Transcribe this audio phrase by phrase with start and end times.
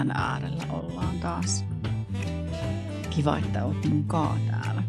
[0.00, 1.64] jännän äärellä ollaan taas.
[3.10, 3.76] Kiva, että oot
[4.06, 4.82] kaa täällä.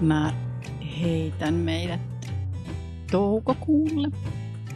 [0.00, 0.32] Mä
[1.00, 2.00] heitän meidät
[3.10, 4.08] toukokuulle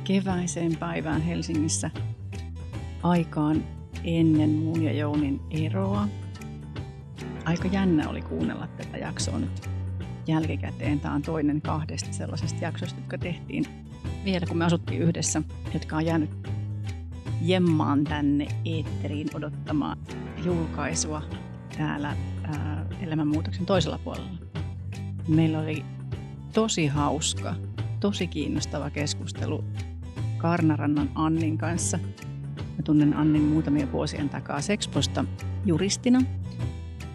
[0.05, 1.91] keväiseen päivään Helsingissä
[3.02, 3.65] aikaan
[4.04, 6.09] ennen mun ja Jounin eroa.
[7.45, 9.70] Aika jännä oli kuunnella tätä jaksoa nyt
[10.27, 11.01] jälkikäteen.
[11.01, 13.66] Tämä on toinen kahdesta sellaisesta jaksosta, jotka tehtiin
[14.24, 15.43] vielä kun me asuttiin yhdessä,
[15.74, 16.41] jotka on jäänyt
[17.45, 19.98] jemmaan tänne eetteriin odottamaan
[20.45, 21.23] julkaisua
[21.77, 24.30] täällä ää, elämänmuutoksen toisella puolella.
[25.28, 25.84] Meillä oli
[26.52, 27.55] tosi hauska,
[28.01, 29.65] tosi kiinnostava keskustelu
[30.38, 31.98] Karnarannan Annin kanssa.
[32.57, 35.24] Mä tunnen Annin muutamia vuosien takaa Sexposta
[35.65, 36.23] juristina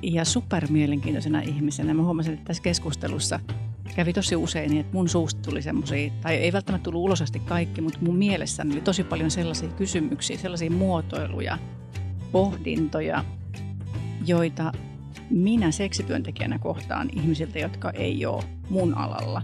[0.02, 1.94] ja supermielenkiintoisena ihmisenä.
[1.94, 3.40] Mä huomasin, että tässä keskustelussa
[3.98, 7.40] kävi tosi usein niin, että mun suusta tuli semmoisia, tai ei välttämättä tullut ulos asti
[7.40, 11.58] kaikki, mutta mun mielessäni oli tosi paljon sellaisia kysymyksiä, sellaisia muotoiluja,
[12.32, 13.24] pohdintoja,
[14.26, 14.72] joita
[15.30, 19.42] minä seksityöntekijänä kohtaan ihmisiltä, jotka ei ole mun alalla.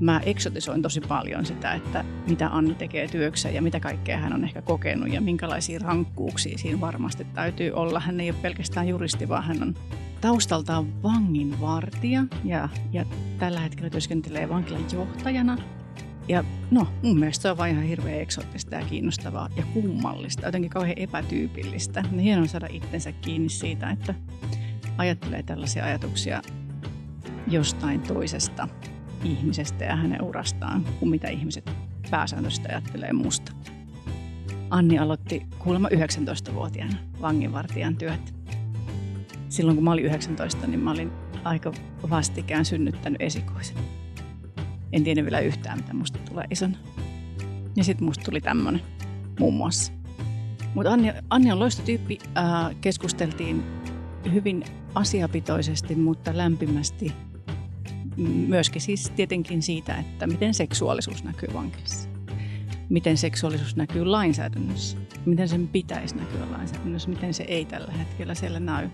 [0.00, 4.44] Mä eksotisoin tosi paljon sitä, että mitä Anni tekee työkseen ja mitä kaikkea hän on
[4.44, 8.00] ehkä kokenut ja minkälaisia rankkuuksia siinä varmasti täytyy olla.
[8.00, 9.74] Hän ei ole pelkästään juristi, vaan hän on
[10.20, 13.04] taustaltaan vanginvartija ja, ja
[13.38, 15.58] tällä hetkellä työskentelee vankilan johtajana.
[16.28, 20.70] Ja no, mun mielestä se on vain ihan hirveän eksoottista ja kiinnostavaa ja kummallista, jotenkin
[20.70, 22.02] kauhean epätyypillistä.
[22.12, 24.14] Ja hienoa saada itsensä kiinni siitä, että
[24.98, 26.42] ajattelee tällaisia ajatuksia
[27.48, 28.68] jostain toisesta
[29.24, 31.70] ihmisestä ja hänen urastaan, kuin mitä ihmiset
[32.10, 33.52] pääsääntöisesti ajattelee musta.
[34.70, 38.34] Anni aloitti kuulemma 19-vuotiaana vanginvartijan työt
[39.50, 41.12] silloin kun mä olin 19, niin mä olin
[41.44, 41.72] aika
[42.10, 43.76] vastikään synnyttänyt esikoisen.
[44.92, 46.76] En tiedä vielä yhtään, mitä musta tulee isona.
[47.76, 48.82] Ja sitten musta tuli tämmönen
[49.38, 49.92] muun muassa.
[50.74, 52.18] Mutta Anni, Anni on loistotyyppi.
[52.36, 53.62] Äh, keskusteltiin
[54.32, 57.12] hyvin asiapitoisesti, mutta lämpimästi
[58.46, 62.08] myöskin siis tietenkin siitä, että miten seksuaalisuus näkyy vankilassa.
[62.88, 64.98] Miten seksuaalisuus näkyy lainsäädännössä.
[65.26, 67.10] Miten sen pitäisi näkyä lainsäädännössä.
[67.10, 68.88] Miten se ei tällä hetkellä siellä näy.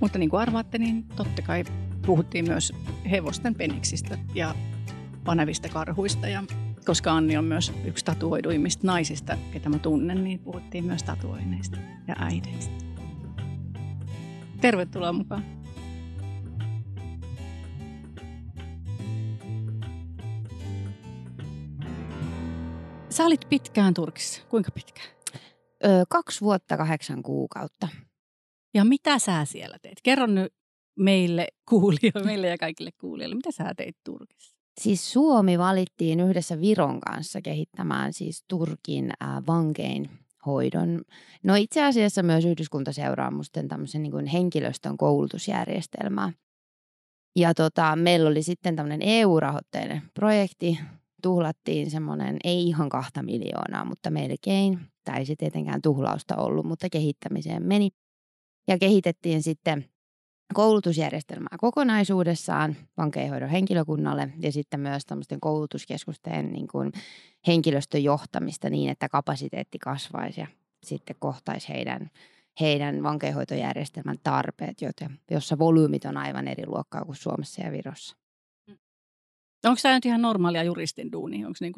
[0.00, 1.64] Mutta niin kuin arvaatte, niin totta kai
[2.06, 2.72] puhuttiin myös
[3.10, 4.54] hevosten peniksistä ja
[5.24, 6.28] panevista karhuista.
[6.28, 6.42] Ja
[6.84, 11.76] koska Anni on myös yksi tatuoiduimmista naisista, ketä mä tunnen, niin puhuttiin myös tatuoineista
[12.08, 12.74] ja äideistä.
[14.60, 15.44] Tervetuloa mukaan.
[23.10, 24.42] Sä olit pitkään Turkissa.
[24.48, 25.08] Kuinka pitkään?
[25.84, 27.88] Öö, kaksi vuotta kahdeksan kuukautta.
[28.78, 30.00] Ja mitä sä siellä teet?
[30.02, 30.54] Kerro nyt
[30.98, 34.56] meille kuulijoille, meille ja kaikille kuulijoille, mitä sä teit Turkissa?
[34.80, 40.10] Siis Suomi valittiin yhdessä Viron kanssa kehittämään siis Turkin äh, vankein
[40.46, 41.02] hoidon.
[41.42, 46.32] No itse asiassa myös yhdyskuntaseuraamusten tämmöisen niin henkilöstön koulutusjärjestelmää.
[47.36, 50.78] Ja tota, meillä oli sitten tämmöinen EU-rahoitteinen projekti.
[51.22, 54.80] Tuhlattiin semmoinen, ei ihan kahta miljoonaa, mutta melkein.
[55.04, 57.90] Tämä ei se tietenkään tuhlausta ollut, mutta kehittämiseen meni
[58.68, 59.84] ja kehitettiin sitten
[60.54, 66.92] koulutusjärjestelmää kokonaisuudessaan vankeinhoidon henkilökunnalle ja sitten myös tämmöisten koulutuskeskusten niin kuin
[67.46, 70.46] henkilöstön johtamista niin, että kapasiteetti kasvaisi ja
[70.82, 72.10] sitten kohtaisi heidän,
[72.60, 78.16] heidän vankeinhoitojärjestelmän tarpeet, joten, jossa volyymit on aivan eri luokkaa kuin Suomessa ja Virossa.
[79.64, 81.44] Onko tämä nyt ihan normaalia juristin duuni?
[81.44, 81.72] Onko niin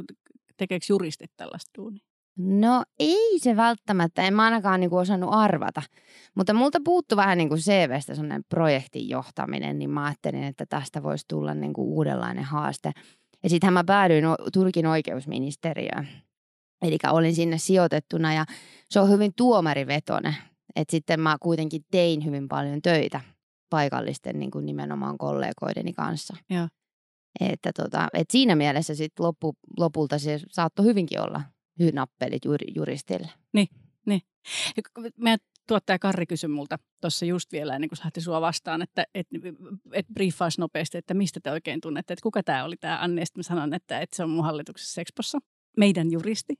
[0.57, 2.10] tekeekö juristit tällaista duunia?
[2.39, 5.83] No ei se välttämättä, en mä ainakaan niinku osannut arvata.
[6.35, 11.25] Mutta multa puuttu vähän niinku CVstä sellainen projektin johtaminen, niin mä ajattelin, että tästä voisi
[11.29, 12.93] tulla niinku uudenlainen haaste.
[13.43, 16.09] Ja sittenhän mä päädyin Turkin oikeusministeriöön.
[16.83, 18.45] Eli olin sinne sijoitettuna ja
[18.91, 20.35] se on hyvin tuomarivetone.
[20.77, 23.21] Että sitten mä kuitenkin tein hyvin paljon töitä
[23.71, 26.37] paikallisten niin kuin nimenomaan kollegoideni kanssa.
[26.51, 26.69] Ja.
[27.41, 31.43] Että tota, et siinä mielessä sit loppu, lopulta se saattoi hyvinkin olla
[31.93, 33.29] nappelit jur, juristille.
[33.53, 33.69] Niin,
[34.07, 34.21] niin.
[35.17, 39.27] Meidän tuottaja Karri kysyi multa tuossa just vielä ennen kuin saatte sua vastaan, että et,
[39.93, 43.27] et briefaisi nopeasti, että mistä te oikein tunnette, että kuka tämä oli tämä Anni.
[43.27, 45.39] Sitten mä sanon, että, että se on mun hallituksessa Sexpossa
[45.77, 46.55] meidän juristi.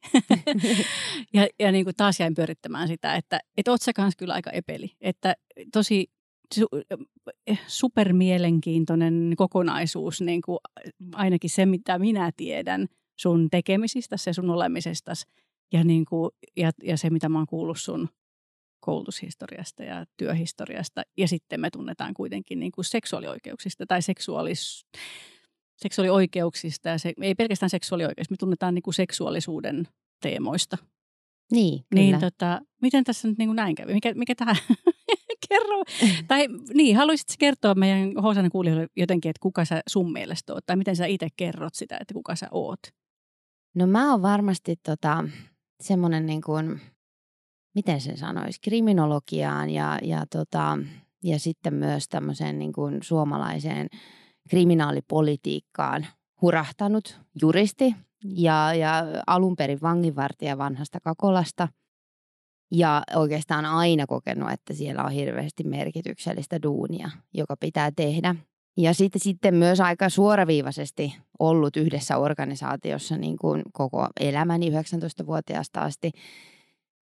[1.35, 4.51] ja ja niin kuin taas jäin pyörittämään sitä, että et oot sä kanssa kyllä aika
[4.51, 4.97] epeli.
[5.01, 5.35] Että
[5.73, 6.07] tosi
[6.55, 6.67] su,
[7.67, 10.59] supermielenkiintoinen kokonaisuus, niin kuin
[11.13, 12.87] ainakin se, mitä minä tiedän–
[13.21, 15.13] sun tekemisistä, se sun olemisesta
[15.73, 18.09] ja, niin kuin, ja, ja se, mitä mä oon kuullut sun
[18.81, 21.03] koulutushistoriasta ja työhistoriasta.
[21.17, 24.87] Ja sitten me tunnetaan kuitenkin niin kuin seksuaalioikeuksista tai seksuaalis,
[25.77, 26.89] seksuaalioikeuksista.
[26.89, 29.89] Ja se, ei pelkästään seksuaalioikeuksista, me tunnetaan niin kuin seksuaalisuuden
[30.23, 30.77] teemoista
[31.53, 32.31] Niin, Niin kyllä.
[32.31, 33.95] tota, miten tässä nyt niin kuin näin kävi?
[33.95, 34.55] Mikä, mikä tämä
[35.49, 35.83] kerro?
[36.29, 40.67] tai niin, haluaisitko kertoa meidän Hosanen kuulijoille jotenkin, että kuka sä sun mielestä oot?
[40.67, 42.81] Tai miten sä itse kerrot sitä, että kuka sä oot?
[43.75, 45.25] No mä oon varmasti tota,
[45.81, 46.81] semmoinen niin kuin,
[47.75, 50.79] miten sen sanoisi, kriminologiaan ja, ja, tota,
[51.25, 53.89] ja sitten myös tämmöiseen niin kuin suomalaiseen
[54.51, 56.07] kriminaalipolitiikkaan
[56.43, 57.95] hurahtanut juristi
[58.25, 61.69] ja, ja alun perin vanginvartija vanhasta Kakolasta.
[62.73, 68.35] Ja oikeastaan aina kokenut, että siellä on hirveästi merkityksellistä duunia, joka pitää tehdä.
[68.77, 76.11] Ja sitten, sitten myös aika suoraviivaisesti ollut yhdessä organisaatiossa niin kuin koko elämäni 19-vuotiaasta asti,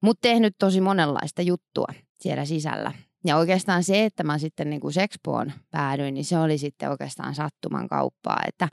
[0.03, 1.87] mutta tehnyt tosi monenlaista juttua
[2.21, 2.93] siellä sisällä.
[3.25, 7.35] Ja oikeastaan se, että mä sitten niin kuin Sexpoon päädyin, niin se oli sitten oikeastaan
[7.35, 8.69] sattuman kauppaa, että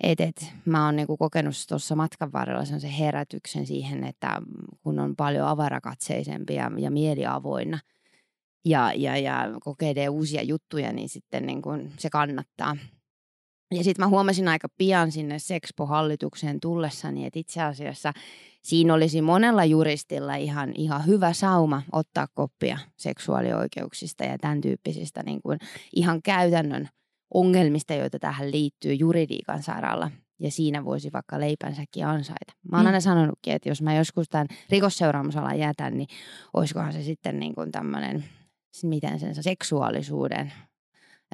[0.00, 4.42] et, et, mä oon niinku kokenut tuossa matkan varrella sen herätyksen siihen, että
[4.82, 7.78] kun on paljon avarakatseisempi ja, ja mieli avoinna
[8.64, 12.76] ja, ja, ja kokee uusia juttuja, niin sitten niinku se kannattaa.
[13.74, 18.12] Ja sitten mä huomasin aika pian sinne Sexpo-hallitukseen tullessani, että itse asiassa
[18.62, 25.42] siinä olisi monella juristilla ihan, ihan hyvä sauma ottaa koppia seksuaalioikeuksista ja tämän tyyppisistä niin
[25.42, 25.58] kuin
[25.96, 26.88] ihan käytännön
[27.34, 30.10] ongelmista, joita tähän liittyy juridiikan saralla.
[30.40, 32.52] Ja siinä voisi vaikka leipänsäkin ansaita.
[32.70, 32.86] Mä oon mm.
[32.86, 36.08] aina sanonutkin, että jos mä joskus tämän rikosseuraamusalan jätän, niin
[36.54, 38.24] olisikohan se sitten niin kuin tämmöinen,
[38.82, 40.52] miten sen seksuaalisuuden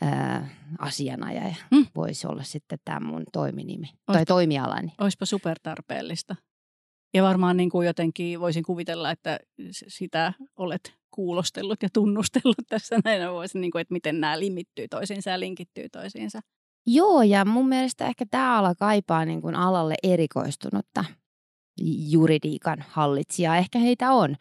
[0.01, 0.49] ää,
[0.79, 1.87] asianajaja mm.
[1.97, 4.93] voisi olla sitten tämä mun toiminimi Oispa, tai toimialani.
[5.01, 6.37] Olisipa supertarpeellista.
[7.15, 9.39] Ja varmaan niin kuin jotenkin voisin kuvitella, että
[9.71, 15.31] sitä olet kuulostellut ja tunnustellut tässä näinä vuosina, niin kuin, että miten nämä limittyy toisiinsa
[15.31, 16.41] ja linkittyy toisiinsa.
[16.87, 21.05] Joo, ja mun mielestä ehkä tämä ala kaipaa niin kuin alalle erikoistunutta
[22.09, 23.57] juridiikan hallitsijaa.
[23.57, 24.37] Ehkä heitä on,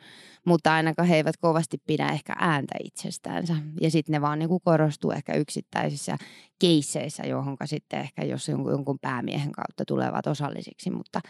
[0.45, 3.55] mutta ainakaan he eivät kovasti pidä ehkä ääntä itsestäänsä.
[3.81, 6.17] Ja sitten ne vaan niin kuin korostuu ehkä yksittäisissä
[6.59, 10.91] keisseissä, johon sitten ehkä jos jonkun, jonkun päämiehen kautta tulevat osallisiksi.
[10.91, 11.21] Mutta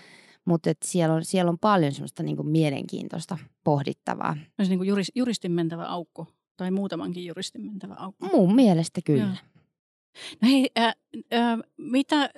[0.46, 4.38] mutta siellä, on, siellä on paljon semmoista niin kuin mielenkiintoista pohdittavaa.
[4.60, 6.28] Olisi niin kuin juris, juristin mentävä aukko
[6.58, 8.28] tai muutamankin juristin mentävä aukko.
[8.28, 9.24] Mun mielestä kyllä.
[9.24, 9.34] Joo.
[10.42, 10.96] No hei, äh,
[11.34, 12.30] äh, mitä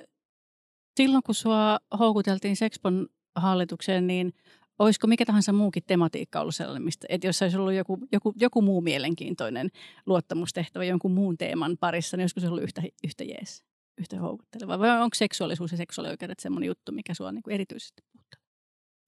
[0.96, 4.32] silloin kun sua houkuteltiin Sexpon hallitukseen, niin
[4.78, 8.62] olisiko mikä tahansa muukin tematiikka ollut sellainen, mistä, että jos olisi ollut joku, joku, joku
[8.62, 9.68] muu mielenkiintoinen
[10.06, 13.64] luottamustehtävä jonkun muun teeman parissa, niin olisiko se ollut yhtä, yhtä jees?
[13.98, 14.78] yhtä houkutteleva?
[14.78, 18.40] Vai onko seksuaalisuus ja seksuaalioikeudet semmoinen juttu, mikä sua niin kuin erityisesti puhuttaa?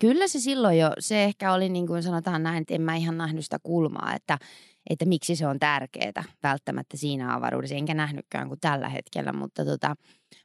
[0.00, 3.18] Kyllä se silloin jo, se ehkä oli niin kuin sanotaan näin, että en mä ihan
[3.18, 4.38] nähnyt sitä kulmaa, että,
[4.90, 7.74] että miksi se on tärkeää välttämättä siinä avaruudessa.
[7.74, 9.94] Enkä nähnytkään kuin tällä hetkellä, mutta, tota,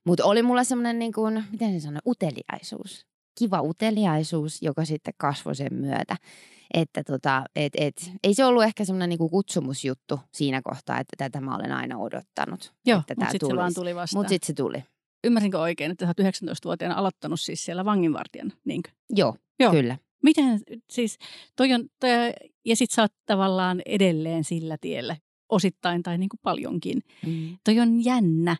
[0.05, 3.05] mutta oli mulla semmoinen, niin kuin, miten se sanoo, uteliaisuus.
[3.39, 6.15] Kiva uteliaisuus, joka sitten kasvoi sen myötä.
[6.73, 11.41] Että tota, et, et, ei se ollut ehkä semmoinen niinku kutsumusjuttu siinä kohtaa, että tätä
[11.41, 12.73] mä olen aina odottanut.
[12.85, 14.19] Joo, mutta sitten se vaan tuli vastaan.
[14.19, 14.83] Mutta sitten se tuli.
[15.23, 18.53] Ymmärsinkö oikein, että sä oot 19-vuotiaana aloittanut siis siellä vanginvartijan?
[18.65, 18.91] Niinkö?
[19.09, 19.97] Joo, Joo, kyllä.
[20.23, 21.17] Miten siis,
[21.55, 22.09] toi on, toi,
[22.65, 25.17] ja sit sä oot tavallaan edelleen sillä tiellä,
[25.49, 27.01] osittain tai niin kuin paljonkin.
[27.25, 27.57] Mm.
[27.63, 28.57] Toi on jännä.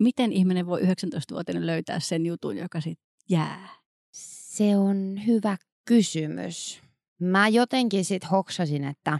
[0.00, 3.79] Miten ihminen voi 19-vuotiaana löytää sen jutun, joka sitten jää?
[4.50, 6.80] Se on hyvä kysymys
[7.20, 9.18] mä jotenkin sitten hoksasin, että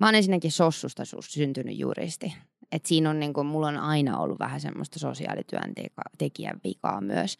[0.00, 2.34] mä oon ensinnäkin sossusta syntynyt juristi.
[2.72, 7.38] Et siinä on niin kuin, mulla on aina ollut vähän semmoista sosiaalityöntekijän vikaa myös.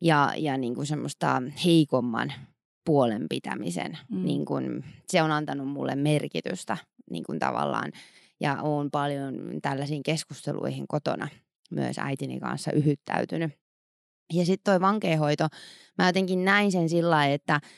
[0.00, 2.32] Ja, ja niin kuin semmoista heikomman
[2.84, 3.98] puolen pitämisen.
[4.10, 4.24] Mm.
[4.24, 6.76] Niin kuin, se on antanut mulle merkitystä
[7.10, 7.92] niin kuin tavallaan.
[8.40, 11.28] Ja oon paljon tällaisiin keskusteluihin kotona
[11.70, 13.63] myös äitini kanssa yhyttäytynyt.
[14.32, 15.48] Ja sitten toi vankeenhoito,
[15.98, 17.60] mä jotenkin näin sen sillä että–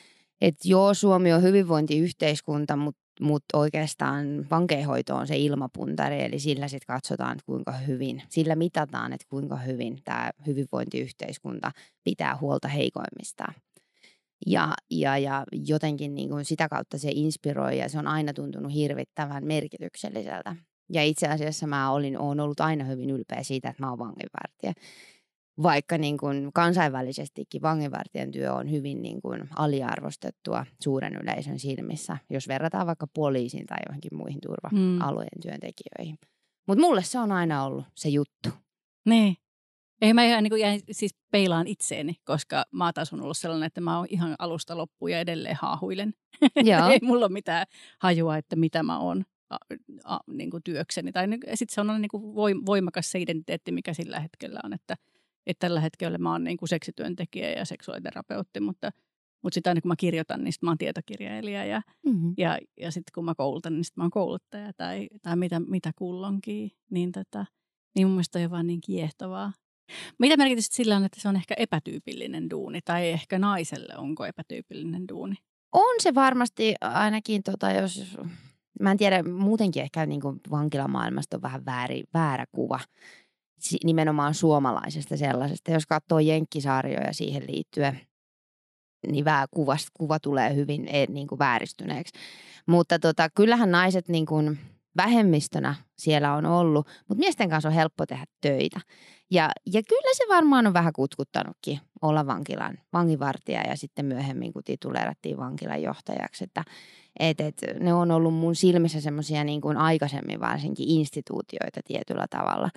[0.41, 6.95] että joo, Suomi on hyvinvointiyhteiskunta, mutta mut oikeastaan vankeinhoito on se ilmapuntari, eli sillä sitten
[6.95, 11.71] katsotaan, kuinka hyvin, sillä mitataan, että kuinka hyvin tämä hyvinvointiyhteiskunta
[12.03, 13.45] pitää huolta heikoimmista.
[14.45, 19.45] Ja, ja, ja jotenkin niin sitä kautta se inspiroi ja se on aina tuntunut hirvittävän
[19.45, 20.55] merkitykselliseltä.
[20.93, 24.73] Ja itse asiassa mä olin, olen ollut aina hyvin ylpeä siitä, että mä oon vanginvartija
[25.63, 32.47] vaikka niin kuin kansainvälisestikin vanginvartijan työ on hyvin niin kuin aliarvostettua suuren yleisön silmissä, jos
[32.47, 35.41] verrataan vaikka poliisiin tai johonkin muihin turva-alueen mm.
[35.41, 36.17] työntekijöihin.
[36.67, 38.49] Mutta mulle se on aina ollut se juttu.
[39.05, 39.35] Niin.
[40.01, 43.67] Ei mä ihan niin kuin jäin, siis peilaan itseeni, koska mä oon taas ollut sellainen,
[43.67, 46.13] että mä oon ihan alusta loppuun ja edelleen haahuilen.
[46.55, 46.89] Joo.
[46.91, 47.65] Ei mulla ole mitään
[47.99, 49.57] hajua, että mitä mä oon a,
[50.03, 51.11] a, niin kuin työkseni.
[51.11, 52.35] Tai sitten se on niin kuin
[52.65, 54.97] voimakas se identiteetti, mikä sillä hetkellä on, että–
[55.47, 58.91] että tällä hetkellä mä oon niin kuin seksityöntekijä ja seksuaaliterapeutti, mutta,
[59.43, 62.33] Mutta sitten aina kun mä kirjoitan, niin sit mä oon tietokirjailija ja, Mm-hmm.
[62.37, 65.91] ja, ja sitten kun mä koulutan, niin sitten mä oon kouluttaja tai, tai mitä, mitä
[65.95, 66.71] kullonkin.
[66.91, 67.45] Niin, tota,
[67.95, 69.53] niin mun mielestä on vaan niin kiehtovaa.
[70.19, 75.07] Mitä merkitystä sillä on, että se on ehkä epätyypillinen duuni tai ehkä naiselle onko epätyypillinen
[75.07, 75.35] duuni?
[75.71, 78.17] On se varmasti ainakin, tota, jos,
[78.79, 82.79] mä en tiedä, muutenkin ehkä niin kuin vankilamaailmasta on vähän väärin, väärä kuva
[83.83, 85.71] nimenomaan suomalaisesta sellaisesta.
[85.71, 88.01] Jos katsoo jenkkisarjoja siihen liittyen,
[89.07, 92.13] niin vähän kuvasta, kuva tulee hyvin e- niin kuin vääristyneeksi.
[92.65, 94.59] Mutta tota, kyllähän naiset niin kuin
[94.97, 98.81] vähemmistönä siellä on ollut, mutta miesten kanssa on helppo tehdä töitä.
[99.31, 104.63] Ja, ja kyllä se varmaan on vähän kutkuttanutkin olla vankilan vanginvartija ja sitten myöhemmin, kun
[104.63, 106.63] tituleerattiin vankilan johtajaksi, että
[107.19, 112.69] et, et, ne on ollut mun silmissä semmoisia niin aikaisemmin varsinkin instituutioita tietyllä tavalla.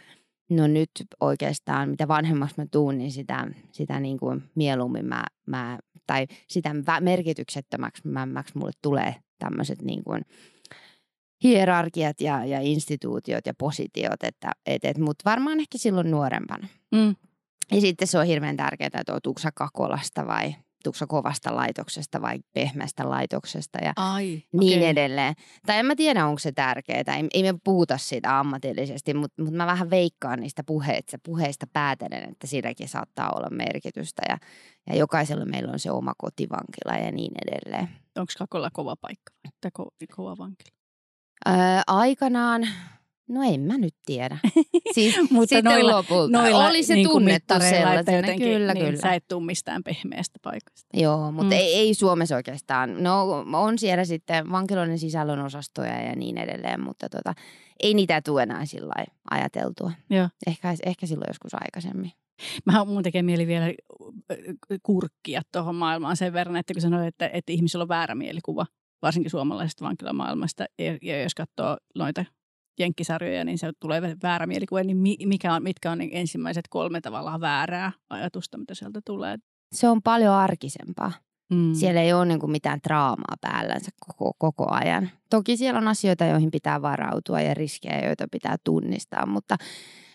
[0.50, 0.90] No nyt
[1.21, 6.75] oikeastaan, mitä vanhemmaksi mä tuun, niin sitä, sitä niin kuin mieluummin mä, mä, tai sitä
[7.00, 8.02] merkityksettömäksi
[8.54, 10.23] mulle tulee tämmöiset niin kuin
[11.45, 16.69] hierarkiat ja, ja instituutiot ja positiot, että et, et, mutta varmaan ehkä silloin nuorempana.
[16.92, 17.16] Mm.
[17.73, 20.54] Ja sitten se on hirveän tärkeää, että tuksa kakolasta vai
[20.85, 24.89] tuksa kovasta laitoksesta vai pehmeästä laitoksesta ja Ai, niin okei.
[24.89, 25.35] edelleen.
[25.67, 27.17] Tai en mä tiedä, onko se tärkeää.
[27.17, 32.29] Ei, ei me puhuta siitä ammatillisesti, mutta, mutta mä vähän veikkaan niistä puheista, puheista päätelen,
[32.33, 34.23] että silläkin saattaa olla merkitystä.
[34.29, 34.39] Ja,
[34.87, 37.89] ja jokaisella meillä on se oma kotivankila ja niin edelleen.
[38.17, 40.77] Onko Kakolla kova paikka tai ko- kova vankila?
[41.49, 41.55] Öö,
[41.87, 42.69] aikanaan,
[43.31, 44.39] no en mä nyt tiedä.
[44.95, 48.17] Siis Mutta sitten noilla- lopulta Noilla oli se niin tunnettu sellaisena.
[48.17, 49.01] jotenkin, Kyllä, niin, kyllä.
[49.01, 50.89] Sä et tuu mistään pehmeästä paikasta.
[50.97, 51.61] Joo, mutta Mm.
[51.61, 53.03] ei, ei Suomessa oikeastaan.
[53.03, 57.35] No on siellä sitten vankiloiden sisällön osastoja ja niin edelleen, mutta tota,
[57.83, 58.93] ei niitä tule enää sillä
[59.31, 59.93] ajateltua.
[60.11, 60.29] Joo.
[60.47, 62.13] Ehkä, ehkä silloin joskus aikaisemmin.
[62.65, 63.67] Mä mun tekee mieli vielä
[64.83, 68.67] kurkkia tuohon maailmaan sen verran, että kun sanoit, että, että ihmisillä on väärä mielikuva,
[69.03, 72.25] varsinkin suomalaisesta vankilamaailmasta, ja, ja jos katsoo noita
[72.81, 77.01] jenkkisarjoja, niin se tulee väärä mielikuva, niin mi- mikä on, mitkä on ne ensimmäiset kolme
[77.01, 79.37] tavallaan väärää ajatusta, mitä sieltä tulee.
[79.73, 81.13] Se on paljon arkisempaa.
[81.53, 81.75] Mm.
[81.75, 85.11] Siellä ei ole niin kuin mitään draamaa päällänsä koko, koko ajan.
[85.31, 89.57] Toki siellä on asioita, joihin pitää varautua ja riskejä, joita pitää tunnistaa, mutta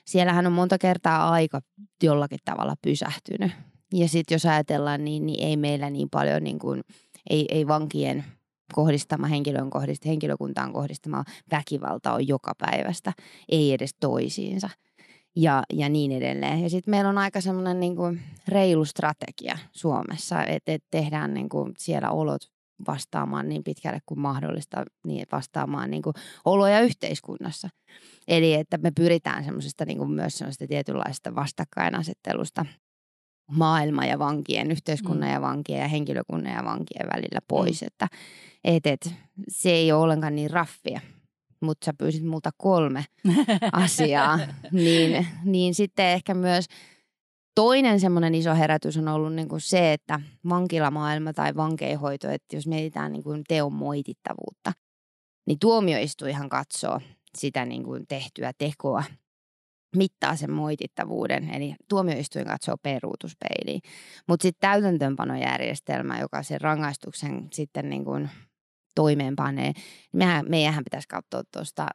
[0.06, 1.62] siellähän on monta kertaa aika
[2.04, 3.52] jollakin tavalla pysähtynyt.
[3.94, 6.82] Ja sitten jos ajatellaan, niin, niin ei meillä niin paljon, niin kuin,
[7.30, 8.26] ei, ei vankien
[8.74, 13.14] kohdistama henkilön kohdist, henkilökuntaan kohdistama väkivalta on joka päivästä,
[13.50, 14.70] ei edes toisiinsa
[15.36, 16.64] ja, ja niin edelleen.
[16.64, 21.50] Ja sitten meillä on aika semmoinen niin kuin reilu strategia Suomessa, että et tehdään niin
[21.50, 22.42] kuin siellä olot
[22.88, 26.14] vastaamaan niin pitkälle kuin mahdollista, niin vastaamaan niin kuin
[26.46, 27.70] oloja yhteiskunnassa.
[28.28, 32.66] Eli että me pyritään semmoisesta niin myös semmoisesta tietynlaista vastakkainasettelusta
[33.52, 35.34] maailma ja vankien, yhteiskunnan Mm.
[35.34, 37.82] ja vankien ja henkilökunnan ja vankien välillä pois.
[37.82, 37.88] Mm.
[37.88, 38.08] Että
[38.64, 39.14] et, et,
[39.48, 41.02] se ei ole ollenkaan niin raffia,
[41.62, 43.06] mutta sä pyysit multa kolme
[43.72, 44.40] asiaa,
[44.72, 46.66] niin, niin sitten ehkä myös
[47.56, 52.68] toinen semmoinen iso herätys on ollut niin kuin se, että vankilamaailma tai vankeinhoito, että jos
[52.68, 54.72] mietitään niin kuin teon moitittavuutta,
[55.48, 57.00] niin tuomioistuinhan katsoo
[57.38, 59.04] sitä niin kuin tehtyä tekoa,
[59.96, 63.82] mittaa sen moitittavuuden, eli tuomioistuin katsoo peruutuspeiliin.
[64.28, 68.30] Mutta sitten täytäntöönpanojärjestelmä, joka sen rangaistuksen sitten niin kuin
[68.96, 69.84] toimeenpanee, niin
[70.14, 71.88] mehän, meidänhän pitäisi katsoa tuosta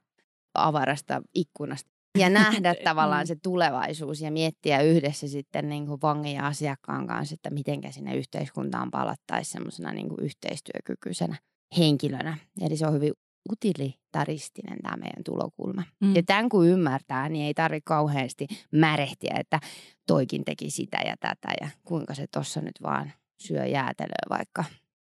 [0.54, 6.46] avarasta ikkunasta ja nähdä tavallaan se tulevaisuus ja miettiä yhdessä sitten niin kuin vangin ja
[6.46, 11.36] asiakkaan kanssa, että miten sinne yhteiskuntaan palattaisiin semmoisena niin yhteistyökykyisenä
[11.78, 12.36] henkilönä.
[12.60, 13.12] Eli se on hyvin
[13.52, 15.82] utilitaristinen tämä meidän tulokulma.
[16.00, 16.16] Mm.
[16.16, 19.60] Ja tämän kun ymmärtää, niin ei tarvitse kauheasti märehtiä, että
[20.06, 24.64] toikin teki sitä ja tätä ja kuinka se tuossa nyt vaan syö jäätelöä, vaikka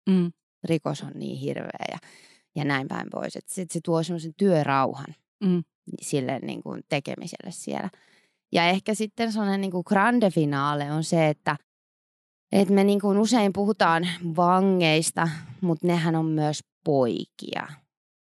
[0.10, 0.32] Mm.
[0.64, 1.98] rikos on niin hirveä ja,
[2.56, 3.36] ja näin päin pois.
[3.36, 5.64] Että sit se tuo semmoisen työrauhan Mm.
[6.02, 7.90] sille niin kuin tekemiselle siellä.
[8.52, 11.56] Ja ehkä sitten sellainen niin kuin grande finale on se, että,
[12.52, 15.30] että me niin kuin usein puhutaan vangeista,
[15.62, 17.68] mutta nehän on myös poikia.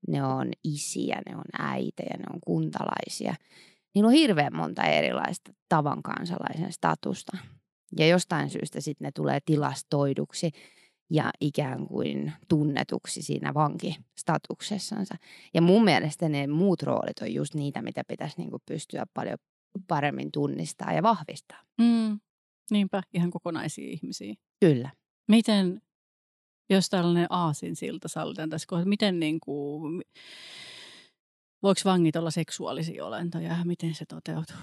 [0.08, 3.36] Ne on isiä, ne on äitejä, ne on kuntalaisia.
[3.96, 7.38] Niillä on hirveän monta erilaista tavan kansalaisen statusta.
[8.00, 10.52] Ja jostain syystä sitten ne tulee tilastoiduksi
[11.10, 15.16] ja ikään kuin tunnetuksi siinä vankistatuksessansa.
[15.54, 19.38] Ja mun mielestä ne muut roolit on just niitä, mitä pitäisi niin kuin pystyä paljon
[19.88, 21.62] paremmin tunnistaa ja vahvistaa.
[21.78, 22.20] Mm.
[22.72, 24.34] Niinpä, ihan kokonaisia ihmisiä.
[24.60, 24.90] Kyllä.
[25.28, 25.82] Miten,
[26.70, 30.02] jos tällainen aasinsilta sallitaan tässä kohdassa, miten niin kuin,
[31.64, 34.56] voiko vangit olla seksuaalisia olentoja ja miten se toteutuu?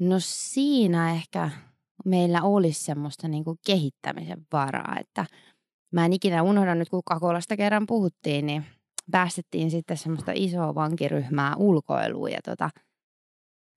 [0.00, 1.50] No siinä ehkä
[2.04, 5.26] meillä olisi semmoista niin kuin kehittämisen varaa, että,
[5.92, 8.64] mä en ikinä unohda nyt, kun Kakolasta kerran puhuttiin, niin
[9.10, 12.30] päästettiin sitten semmoista isoa vankiryhmää ulkoiluun.
[12.30, 12.70] Ja tota,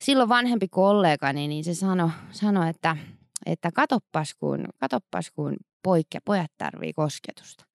[0.03, 2.97] silloin vanhempi kollegani, niin se sanoi, sano, että,
[3.45, 7.65] että katoppas kun, katoppas kun poikke, pojat tarvii kosketusta.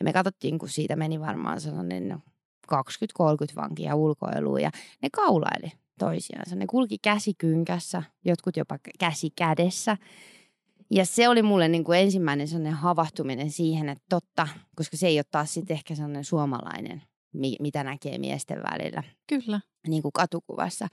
[0.00, 2.20] Ja me katsottiin, kun siitä meni varmaan sellainen no,
[2.72, 2.76] 20-30
[3.56, 4.70] vankia ulkoiluun ja
[5.02, 6.56] ne kaulaili toisiansa.
[6.56, 9.96] Ne kulki käsi kynkässä, jotkut jopa käsi kädessä.
[10.90, 15.18] Ja se oli mulle niin kuin ensimmäinen sellainen havahtuminen siihen, että totta, koska se ei
[15.18, 17.02] ole taas sitten ehkä sellainen suomalainen,
[17.60, 19.02] mitä näkee miesten välillä.
[19.26, 19.60] Kyllä.
[19.88, 20.88] Niin kuin katukuvassa.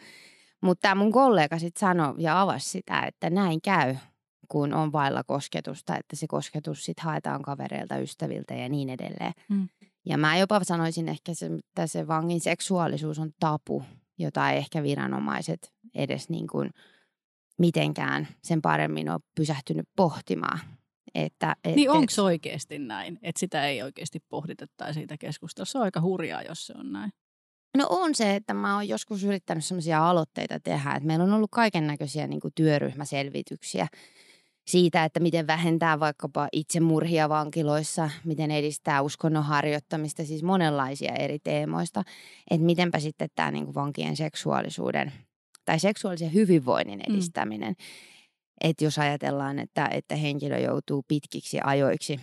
[0.62, 3.96] Mutta tämä mun kollega sitten sanoi ja avasi sitä, että näin käy,
[4.50, 9.34] kun on vailla kosketusta, että se kosketus sitten haetaan kavereilta, ystäviltä ja niin edelleen.
[9.50, 9.70] Mm.
[10.06, 13.84] Ja mä jopa sanoisin ehkä, se, että se vangin seksuaalisuus on tapu,
[14.18, 16.70] jota ei ehkä viranomaiset edes niin kuin
[17.60, 20.60] mitenkään sen paremmin ole pysähtynyt pohtimaan.
[21.16, 25.66] Että, et, niin onko se oikeasti näin, että sitä ei oikeasti pohdita tai siitä keskustella?
[25.66, 27.12] Se on aika hurjaa, jos se on näin.
[27.78, 31.52] No on se, että mä oon joskus yrittänyt sellaisia aloitteita tehdä, että meillä on ollut
[31.52, 33.88] kaiken näköisiä niin työryhmäselvityksiä
[34.70, 42.04] siitä, että miten vähentää vaikkapa itsemurhia vankiloissa, miten edistää uskonnon harjoittamista, siis monenlaisia eri teemoista,
[42.52, 45.14] että mitenpä sitten tämä niin vankien seksuaalisuuden
[45.66, 47.14] tai seksuaalisen hyvinvoinnin mm.
[47.14, 47.76] edistäminen.
[47.78, 48.70] Mm.
[48.70, 52.20] Että jos ajatellaan, että, että henkilö joutuu pitkiksi ajoiksi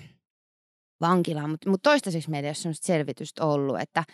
[1.01, 4.05] vankilaan, mutta mut toistaiseksi meillä ei ole sellaista selvitystä ollut, että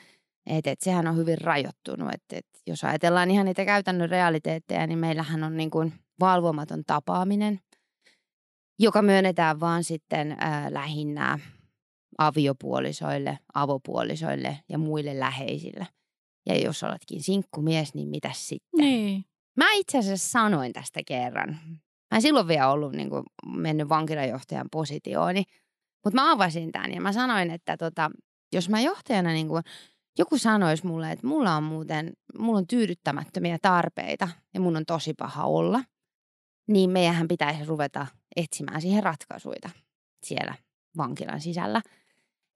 [0.46, 2.08] et, et sehän on hyvin rajoittunut.
[2.14, 7.60] Et, et jos ajatellaan ihan niitä käytännön realiteetteja, niin meillähän on niin kuin valvomaton tapaaminen–
[8.78, 11.38] joka myönnetään vaan sitten ää, lähinnä
[12.18, 15.86] aviopuolisoille, avopuolisoille ja muille läheisille.
[16.46, 18.80] Ja jos oletkin sinkkumies, niin mitä sitten?
[18.80, 19.24] Niin.
[19.56, 21.58] Mä itse asiassa sanoin tästä kerran.
[22.10, 25.34] Mä en silloin vielä ollut niin kuin, mennyt vankilajohtajan positioon,
[26.04, 28.10] mutta mä avasin tämän ja mä sanoin, että tota,
[28.52, 29.62] jos mä johtajana niin kuin,
[30.18, 35.14] joku sanoisi mulle, että mulla on muuten, mulla on tyydyttämättömiä tarpeita ja mun on tosi
[35.14, 35.84] paha olla,
[36.68, 39.70] niin meidän pitäisi ruveta etsimään siihen ratkaisuja
[40.22, 40.54] siellä
[40.96, 41.82] vankilan sisällä.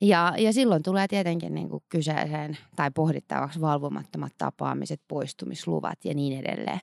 [0.00, 6.38] Ja, ja silloin tulee tietenkin niin kuin kyseeseen tai pohdittavaksi valvomattomat tapaamiset, poistumisluvat ja niin
[6.38, 6.80] edelleen.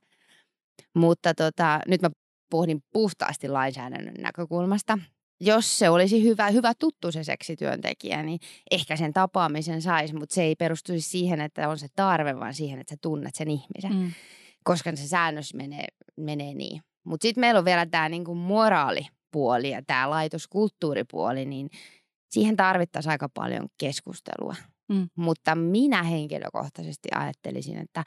[0.96, 2.10] Mutta tota, nyt mä
[2.50, 5.00] pohdin puhtaasti lainsäädännön näkökulmasta.
[5.42, 8.40] Jos se olisi hyvä, hyvä tuttu se seksityöntekijä, niin
[8.72, 12.80] ehkä sen tapaamisen saisi, mutta se ei perustuisi siihen, että on se tarve, vaan siihen,
[12.80, 13.94] että sä tunnet sen ihmisen.
[13.94, 14.12] Mm.
[14.64, 16.82] Koska se säännös menee, menee niin.
[17.04, 21.70] Mutta sitten meillä on vielä tämä niinku moraalipuoli ja tämä laitoskulttuuripuoli, niin
[22.30, 24.56] siihen tarvittaisiin aika paljon keskustelua.
[24.90, 25.10] Mm.
[25.16, 28.04] Mutta minä henkilökohtaisesti ajattelisin, että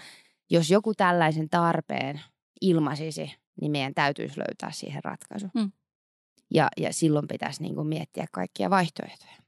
[0.50, 2.20] jos joku tällaisen tarpeen
[2.60, 5.46] ilmaisisi, niin meidän täytyisi löytää siihen ratkaisu.
[5.54, 5.72] Mm.
[6.54, 9.45] Ja, ja silloin pitäisi niin kuin miettiä kaikkia vaihtoehtoja.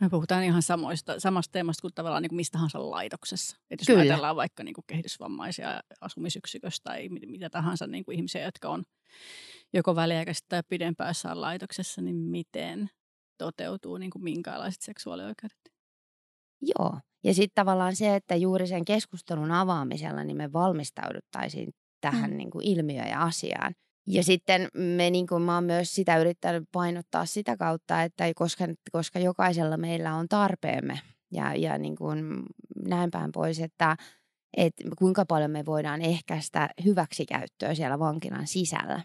[0.00, 3.56] Me puhutaan ihan samoista, samasta teemasta kuin tavallaan niin kuin mistä tahansa laitoksessa.
[3.70, 4.00] Et jos Kyllä.
[4.00, 8.84] ajatellaan vaikka niin kuin kehitysvammaisia asumisyksiköstä tai mitä tahansa niin kuin ihmisiä, jotka on
[9.72, 12.90] joko väliaikaisesti tai pidempään laitoksessa, niin miten
[13.38, 15.72] toteutuu niin kuin minkälaiset seksuaalioikeudet?
[16.60, 16.98] Joo.
[17.24, 22.36] Ja sitten tavallaan se, että juuri sen keskustelun avaamisella niin me valmistauduttaisiin tähän mm.
[22.36, 23.74] niin kuin ilmiöön ja asiaan–
[24.06, 28.64] ja sitten me, niin kuin mä oon myös sitä yrittänyt painottaa sitä kautta, että koska,
[28.92, 31.00] koska jokaisella meillä on tarpeemme
[31.32, 32.42] ja, ja niin kuin
[32.86, 33.96] näin päin pois, että,
[34.56, 39.02] että kuinka paljon me voidaan ehkäistä hyväksikäyttöä siellä vankilan sisällä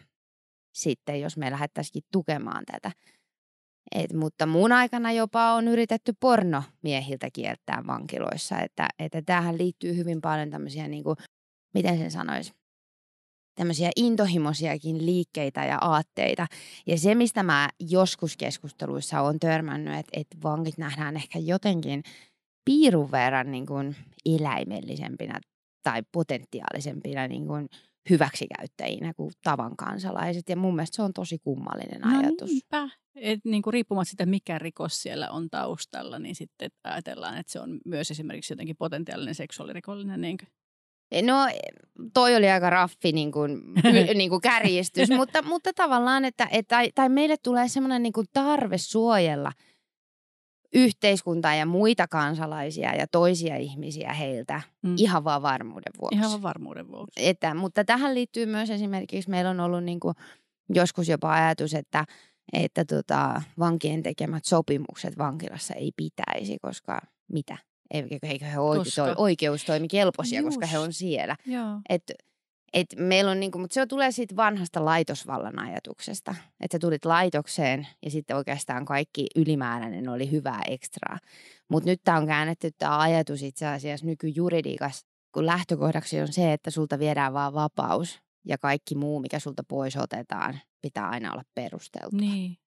[0.75, 2.91] sitten, jos me lähdettäisikin tukemaan tätä.
[3.95, 10.21] Et, mutta mun aikana jopa on yritetty pornomiehiltä kieltää vankiloissa, että, että tähän liittyy hyvin
[10.21, 11.15] paljon tämmöisiä, niin kuin,
[11.73, 12.53] miten sen sanoisi,
[13.56, 16.48] tämmöisiä intohimoisiakin liikkeitä ja aatteita.
[16.88, 22.04] Ja se, mistä mä joskus keskusteluissa on törmännyt, että, että vangit nähdään ehkä jotenkin
[22.65, 25.39] piirun verran niin kuin eläimellisempinä
[25.84, 27.70] tai potentiaalisempina niin kuin
[28.10, 30.50] hyväksikäyttäjinä kuin tavan kansalaiset.
[30.50, 32.50] Ja mun mielestä se on tosi kummallinen no ajatus.
[32.50, 32.89] Niinpä.
[33.15, 37.60] Et niin kuin riippumatta siitä, mikä rikos siellä on taustalla, niin sitten ajatellaan, että se
[37.60, 40.22] on myös esimerkiksi jotenkin potentiaalinen seksuaalirikollinen.
[40.22, 40.48] Niin kuin.
[41.22, 41.48] No
[42.13, 43.62] toi oli aika raffi niin kuin,
[44.15, 48.78] niin kuin kärjistys, mutta, mutta tavallaan, että, että tai, meille tulee semmoinen niin kuin tarve
[48.78, 49.52] suojella
[50.74, 54.96] yhteiskuntaa ja muita kansalaisia ja toisia ihmisiä heiltä mm.
[54.98, 56.18] ihan vaan varmuuden vuoksi.
[56.18, 57.30] Ihan vaan varmuuden vuoksi.
[57.30, 60.15] Että, mutta tähän liittyy myös esimerkiksi, meillä on ollut niin kuin
[60.70, 62.06] joskus jopa ajatus, että,
[62.54, 67.58] että tota, vankien tekemät sopimukset vankilassa ei pitäisi, koska mitä?
[67.93, 69.88] Eikö he oikeus, koska...
[69.89, 70.48] kelpoisia, Just.
[70.48, 71.36] koska he on siellä.
[71.89, 72.04] Et
[72.74, 77.88] Et meillä on niinku, mutta se tulee siitä vanhasta laitosvallan ajatuksesta, että sä tulit laitokseen
[78.06, 81.19] ja sitten oikeastaan kaikki ylimääräinen oli hyvää ekstraa.
[81.69, 86.71] Mutta nyt tämä on käännetty tämä ajatus itse asiassa nykyjuridiikassa, kun lähtökohdaksi on se, että
[86.71, 92.19] sulta viedään vaan vapaus ja kaikki muu, mikä sulta pois otetaan, pitää aina olla perusteltua.
[92.19, 92.58] Niin.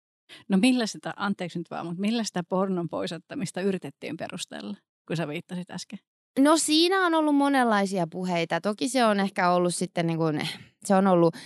[0.49, 4.77] No millä sitä, anteeksi nyt vaan, mutta millä sitä pornon poisottamista yritettiin perustella,
[5.09, 5.99] kun sä viittasit äsken?
[6.39, 8.61] No siinä on ollut monenlaisia puheita.
[8.61, 10.49] Toki se on ehkä ollut sitten niin kuin,
[10.85, 11.37] se on ollut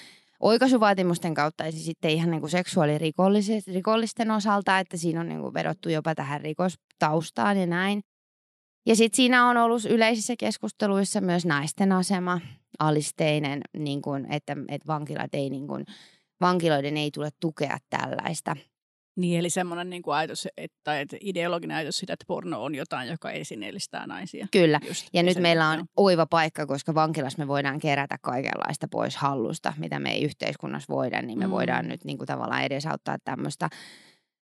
[0.40, 5.88] oikaisuvaatimusten kautta ja sitten ihan niin kuin seksuaalirikollisten osalta, että siinä on niin kuin vedottu
[5.88, 8.00] jopa tähän rikostaustaan ja näin.
[8.86, 12.40] Ja sitten siinä on ollut yleisissä keskusteluissa myös naisten asema,
[12.78, 15.84] alisteinen, niin kuin, että, että vankilat ei, niin kuin,
[16.40, 18.56] vankiloiden ei tule tukea tällaista–
[19.16, 23.08] niin, eli semmoinen niin kuin ajatus, että, että ideologinen ajatus sitä, että porno on jotain,
[23.08, 24.46] joka esineellistää naisia.
[24.50, 29.16] Kyllä, Just ja nyt meillä on oiva paikka, koska vankilassa me voidaan kerätä kaikenlaista pois
[29.16, 31.50] hallusta, mitä me ei yhteiskunnassa voida, niin me mm.
[31.50, 33.68] voidaan nyt niin kuin tavallaan edesauttaa tämmöistä,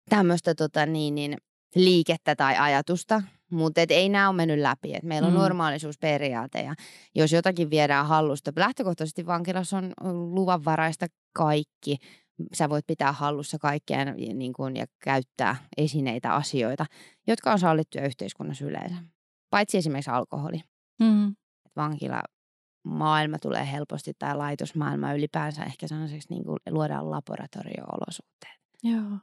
[0.09, 1.37] tämmöistä tota niin, niin,
[1.75, 4.95] liikettä tai ajatusta, mutta ei nämä ole mennyt läpi.
[4.95, 5.39] Et meillä on mm.
[5.39, 6.75] normaalisuusperiaate ja
[7.15, 11.97] jos jotakin viedään hallusta, lähtökohtaisesti vankilassa on luvanvaraista kaikki,
[12.53, 16.87] sä voit pitää hallussa kaikkea niin kuin, ja käyttää esineitä, asioita,
[17.27, 18.97] jotka on sallittuja yhteiskunnassa yleensä.
[19.51, 20.61] Paitsi esimerkiksi alkoholi.
[21.01, 21.37] Mm.
[21.77, 22.23] Vankila
[22.85, 28.61] maailma tulee helposti tai laitosmaailma ylipäänsä ehkä sellaiseksi niin kuin luodaan laboratorio-olosuhteet.
[28.83, 29.19] Joo.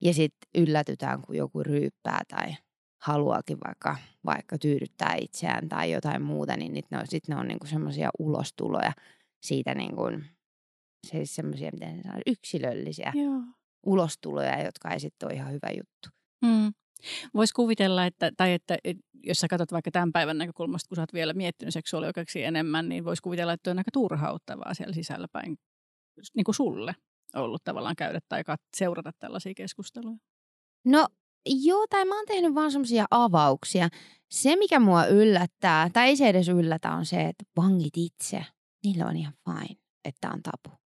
[0.00, 2.54] Ja sitten yllätytään, kun joku ryyppää tai
[3.02, 7.48] haluakin vaikka, vaikka tyydyttää itseään tai jotain muuta, niin sitten ne on, sit ne on
[7.48, 8.92] niinku semmoisia ulostuloja
[9.42, 10.02] siitä niinku
[11.06, 13.40] siis semmoisia, miten se sanoo, yksilöllisiä Joo.
[13.86, 16.08] ulostuloja, jotka ei sitten ole ihan hyvä juttu.
[16.44, 16.72] Mm.
[17.34, 18.78] Voisi kuvitella, että, tai että,
[19.24, 23.04] jos sä katsot vaikka tämän päivän näkökulmasta, kun sä oot vielä miettinyt seksuaalioikeuksia enemmän, niin
[23.04, 25.56] voisi kuvitella, että on aika turhauttavaa siellä sisällä päin
[26.34, 26.94] niin kuin sulle
[27.34, 28.42] ollut tavallaan käydä tai
[28.76, 30.16] seurata tällaisia keskusteluja.
[30.84, 31.06] No
[31.46, 33.88] joo, tai mä oon tehnyt vaan semmoisia avauksia.
[34.30, 38.44] Se, mikä mua yllättää, tai ei se edes yllätä, on se, että vangit itse,
[38.84, 40.81] niillä on ihan fine, että on tapu.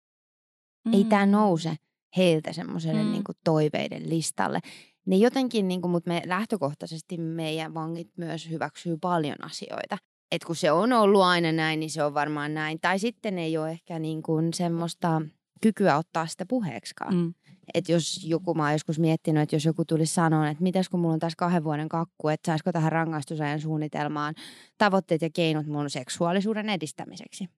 [0.87, 0.95] Mm.
[0.95, 1.77] Ei tämä nouse
[2.17, 3.13] heiltä semmoiselle mm.
[3.13, 4.61] niin toiveiden listalle.
[5.07, 9.99] Ne jotenkin, niin kuin, mutta me lähtökohtaisesti meidän vangit myös hyväksyy paljon asioita.
[10.33, 12.81] Et kun se on ollut aina näin, niin se on varmaan näin.
[12.81, 15.23] Tai sitten ei ole ehkä niin kuin semmoista
[15.63, 17.15] kykyä ottaa sitä puheeksikaan.
[17.15, 17.35] Mm.
[17.75, 21.01] Että jos joku, mä oon joskus miettinyt, että jos joku tulisi sanoa, että mitäs kun
[21.01, 24.35] mulla on tässä kahden vuoden kakku, että saisiko tähän rangaistusajan suunnitelmaan
[24.79, 27.49] tavoitteet ja keinot mun seksuaalisuuden edistämiseksi.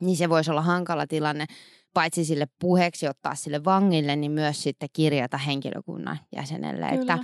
[0.00, 1.46] Niin se voisi olla hankala tilanne,
[1.98, 6.86] paitsi sille puheeksi ottaa sille vangille, niin myös sitten kirjata henkilökunnan jäsenelle.
[6.88, 7.14] Kyllä.
[7.14, 7.18] Että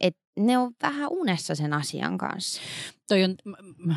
[0.00, 2.62] et ne on vähän unessa sen asian kanssa.
[3.08, 3.34] Toi on,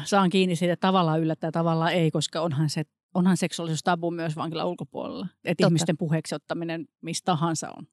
[0.04, 4.36] saan kiinni siitä, että tavallaan yllättää, tavallaan ei, koska onhan se onhan seksuaalisuus tabu myös
[4.36, 5.28] vankilan ulkopuolella.
[5.44, 7.88] Että ihmisten puheeksi ottaminen mistä tahansa on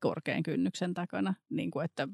[0.00, 1.34] korkean kynnyksen takana.
[1.50, 2.08] Niin kuin että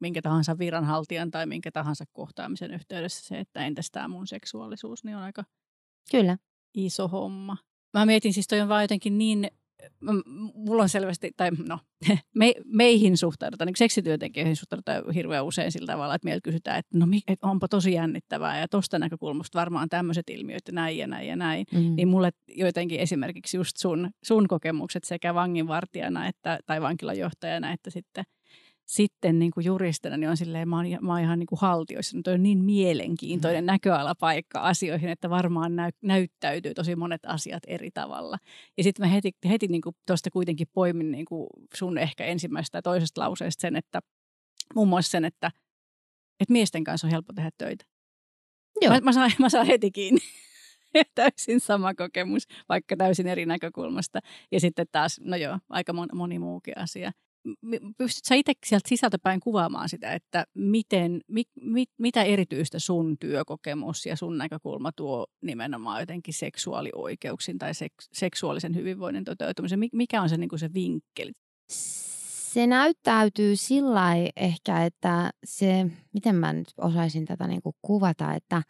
[0.00, 5.16] minkä tahansa viranhaltijan tai minkä tahansa kohtaamisen yhteydessä se, että entäs tämä mun seksuaalisuus, niin
[5.16, 5.44] on aika
[6.10, 6.38] Kyllä.
[6.74, 7.56] iso homma.
[7.94, 9.50] Mä mietin siis toi on vaan jotenkin niin,
[10.54, 11.78] mulla on selvästi, tai no,
[12.34, 17.06] me, meihin suhtaudutaan, niin seksityöntekijöihin suhtaudutaan hirveän usein sillä tavalla, että meiltä kysytään, että no
[17.28, 21.36] et onpa tosi jännittävää ja tuosta näkökulmasta varmaan tämmöiset ilmiöt ja näin ja näin ja
[21.36, 21.66] näin.
[21.72, 21.96] Mm.
[21.96, 28.24] Niin mulle jotenkin esimerkiksi just sun, sun kokemukset sekä vanginvartijana että, tai vankilajohtajana että sitten–
[28.86, 32.16] sitten niin kuin juristina niin on silleen, mä oon, mä oon ihan niin kuin haltioissa.
[32.16, 33.66] Nyt on niin mielenkiintoinen mm.
[33.66, 38.38] näköalapaikka asioihin, että varmaan näy, näyttäytyy tosi monet asiat eri tavalla.
[38.76, 42.78] Ja sitten mä heti, heti niin kuin tuosta kuitenkin poimin niin kuin sun ehkä ensimmäisestä
[42.78, 44.00] ja toisesta lauseesta sen, että
[44.74, 45.50] muun muassa sen, että,
[46.40, 47.84] että miesten kanssa on helppo tehdä töitä.
[48.80, 48.94] Joo.
[48.94, 50.20] Mä, mä, saan, mä saan heti kiinni.
[51.14, 54.20] täysin sama kokemus, vaikka täysin eri näkökulmasta.
[54.52, 57.12] Ja sitten taas, no joo, aika moni muukin asia
[57.98, 64.06] pystytkö sä itse sieltä sisältäpäin kuvaamaan sitä, että miten, mit, mit, mitä erityistä sun työkokemus
[64.06, 69.80] ja sun näkökulma tuo nimenomaan jotenkin seksuaalioikeuksiin tai seks, seksuaalisen hyvinvoinnin toteutumisen?
[69.92, 71.32] Mikä on se, niin kuin se vinkkeli?
[72.52, 78.62] Se näyttäytyy sillä ehkä, että se, miten mä nyt osaisin tätä niin kuin kuvata, että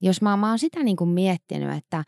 [0.00, 2.04] jos mä, mä oon sitä niin kuin miettinyt, että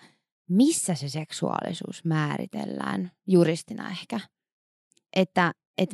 [0.48, 4.20] missä se seksuaalisuus määritellään juristina ehkä–
[5.20, 5.90] että et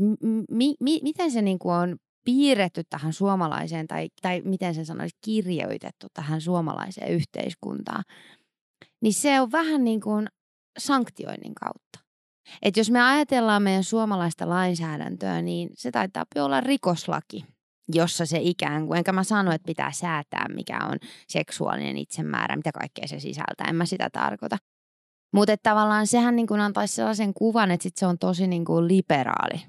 [0.50, 5.16] mi, mi, miten se niin kuin on piirretty tähän suomalaiseen tai, tai miten sen sanoisi
[5.24, 8.04] kirjoitettu tähän suomalaiseen yhteiskuntaan,
[9.02, 10.26] niin se on vähän niin kuin
[10.78, 11.98] sanktioinnin kautta.
[12.62, 17.44] Et jos me ajatellaan meidän suomalaista lainsäädäntöä, niin se taitaa olla rikoslaki.
[17.94, 22.72] jossa se ikään kuin, enkä mä sano, että pitää säätää, mikä on seksuaalinen itsemäärä, mitä
[22.72, 24.58] kaikkea se sisältää, en mä sitä tarkoita.
[25.34, 28.88] Mutta tavallaan sehän niin kuin antaisi sellaisen kuvan, että sit se on tosi niin kuin
[28.88, 29.62] liberaali,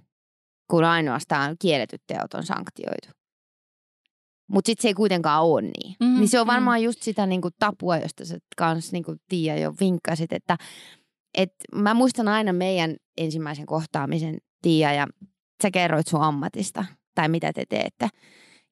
[0.70, 3.08] kun ainoastaan kielletyt teot on sanktioitu.
[4.52, 5.96] Mutta sitten se ei kuitenkaan ole niin.
[6.00, 6.84] Mm, niin se on varmaan mm.
[6.84, 10.58] just sitä niinku tapua, josta sä kans niinku Tiia jo vinkkasit, että
[11.38, 15.08] et mä muistan aina meidän ensimmäisen kohtaamisen Tiia ja
[15.64, 18.10] sä kerroit sun ammatista tai mitä te teette.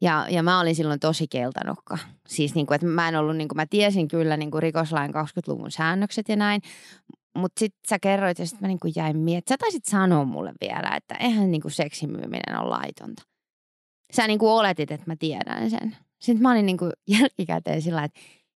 [0.04, 1.98] Ja, ja mä olin silloin tosi keltanokka.
[2.28, 5.12] Siis niin kuin, että mä en ollut, niin kuin, mä tiesin kyllä niin kuin rikoslain
[5.12, 6.62] 20-luvun säännökset ja näin,
[7.38, 9.58] mutta sitten sä kerroit ja sitten mä niin kuin jäin miettimään.
[9.58, 13.24] Sä taisit sanoa mulle vielä, että eihän niin kuin seksimyyminen ole laitonta
[14.16, 15.98] sä niin kuin oletit, että mä tiedän sen.
[16.22, 18.20] Sitten mä olin niin kuin jälkikäteen sillä että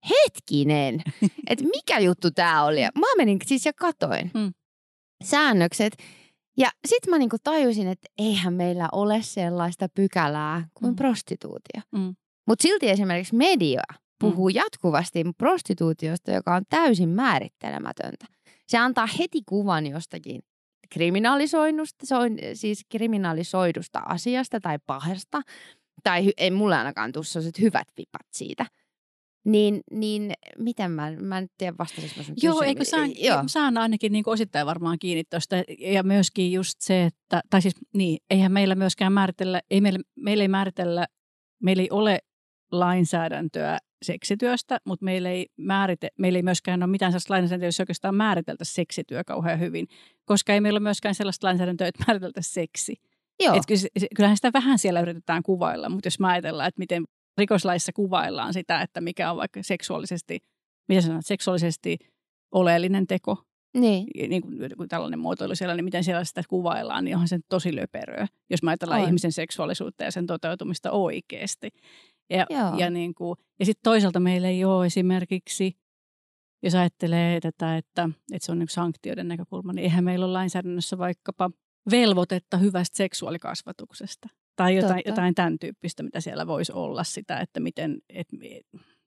[0.10, 1.04] hetkinen,
[1.50, 2.82] että mikä juttu tää oli.
[2.82, 4.54] Mä menin siis ja katoin hmm.
[5.24, 5.98] säännökset.
[6.58, 10.96] Ja sitten mä niinku tajusin, että eihän meillä ole sellaista pykälää kuin mm.
[10.96, 11.82] prostituutio.
[11.92, 12.16] Mm.
[12.48, 13.82] Mutta silti esimerkiksi media
[14.20, 14.56] puhuu mm.
[14.56, 18.26] jatkuvasti prostituutiosta, joka on täysin määrittelemätöntä.
[18.68, 20.42] Se antaa heti kuvan jostakin
[20.90, 22.06] kriminalisoinnusta,
[22.54, 25.42] siis kriminalisoidusta asiasta tai pahasta,
[26.04, 28.66] tai ei mulle ainakaan tule sellaiset hyvät vipat siitä.
[29.46, 33.44] Niin, niin miten mä, mä en tiedä vastasinko mä sun Joo, eikö saan, Joo.
[33.48, 35.56] saan ainakin niin osittain varmaan kiinni tuosta.
[35.80, 40.42] Ja myöskin just se, että, tai siis niin, eihän meillä myöskään määritellä, ei meillä, meillä
[40.42, 41.06] ei määritellä,
[41.64, 42.20] meillä ei ole
[42.72, 48.16] lainsäädäntöä seksityöstä, mutta meillä ei, määrite, meillä ei myöskään ole mitään sellaista lainsäädäntöä, jossa oikeastaan
[48.16, 49.88] määriteltä seksityö kauhean hyvin,
[50.26, 52.96] koska ei meillä ole myöskään sellaista lainsäädäntöä, että määriteltä seksi.
[53.40, 53.56] Joo.
[53.56, 53.64] Et
[54.16, 57.04] kyllähän sitä vähän siellä yritetään kuvailla, mutta jos mä ajatellaan, että miten
[57.38, 60.40] rikoslaissa kuvaillaan sitä, että mikä on vaikka seksuaalisesti,
[60.90, 61.98] mitä sanot, seksuaalisesti
[62.52, 63.44] oleellinen teko,
[63.74, 64.08] niin.
[64.30, 68.28] niin kuin, tällainen muotoilu siellä, niin miten siellä sitä kuvaillaan, niin onhan se tosi löperöä,
[68.50, 69.08] jos mä ajatellaan on.
[69.08, 71.70] ihmisen seksuaalisuutta ja sen toteutumista oikeasti.
[72.30, 72.46] Ja,
[72.78, 75.78] ja, niin kuin, ja sitten toisaalta meillä ei ole esimerkiksi,
[76.64, 80.98] jos ajattelee tätä, että, että se on niin sanktioiden näkökulma, niin eihän meillä ole lainsäädännössä
[80.98, 81.52] vaikkapa
[81.92, 84.30] velvoitetta hyvästä seksuaalikasvatuksesta.
[84.56, 88.64] Tai jotain, jotain tämän tyyppistä, mitä siellä voisi olla sitä, että miten, et, niin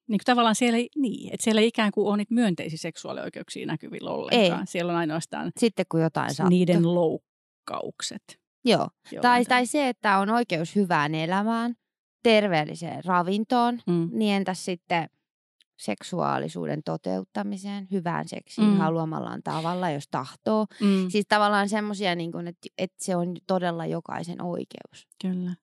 [0.09, 4.11] kuin tavallaan siellä ei, niin, että siellä ei ikään kuin ole niitä myönteisiä seksuaalioikeuksia näkyvillä
[4.11, 4.61] ollenkaan.
[4.61, 4.67] Ei.
[4.67, 8.41] Siellä on ainoastaan Sitten kun jotain niiden loukkaukset.
[8.65, 8.89] Joo,
[9.23, 11.75] tai, tai se, että on oikeus hyvään elämään,
[12.23, 14.09] terveelliseen ravintoon, mm.
[14.13, 15.09] niin entäs sitten
[15.77, 18.77] seksuaalisuuden toteuttamiseen, hyvään seksiin mm.
[18.77, 20.67] haluamallaan tavalla, jos tahtoo.
[20.81, 21.11] Mm.
[21.11, 25.09] Siis tavallaan semmoisia, niin että, että se on todella jokaisen oikeus.
[25.23, 25.55] Kyllä.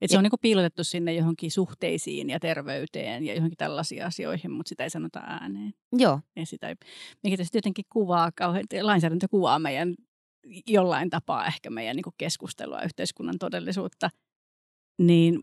[0.00, 4.68] Et se on niin piilotettu sinne johonkin suhteisiin ja terveyteen ja johonkin tällaisiin asioihin, mutta
[4.68, 5.74] sitä ei sanota ääneen.
[5.92, 6.20] Joo.
[6.36, 6.74] Ja sitä ei,
[7.22, 9.94] mikä tietysti jotenkin kuvaa, kauhean, lainsäädäntö kuvaa meidän
[10.66, 14.10] jollain tapaa ehkä meidän niin keskustelua yhteiskunnan todellisuutta.
[14.98, 15.42] Niin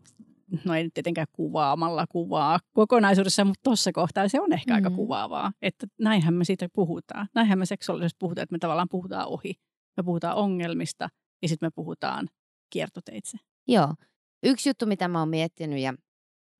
[0.65, 4.75] no ei nyt tietenkään kuvaamalla kuvaa kokonaisuudessa, mutta tuossa kohtaa se on ehkä mm.
[4.75, 7.27] aika kuvaavaa, että näinhän me siitä puhutaan.
[7.35, 9.53] Näinhän me seksuaalisesti puhutaan, että me tavallaan puhutaan ohi.
[9.97, 11.09] Me puhutaan ongelmista
[11.41, 12.27] ja sitten me puhutaan
[12.69, 13.37] kiertoteitse.
[13.67, 13.93] Joo.
[14.43, 15.93] Yksi juttu, mitä mä oon miettinyt ja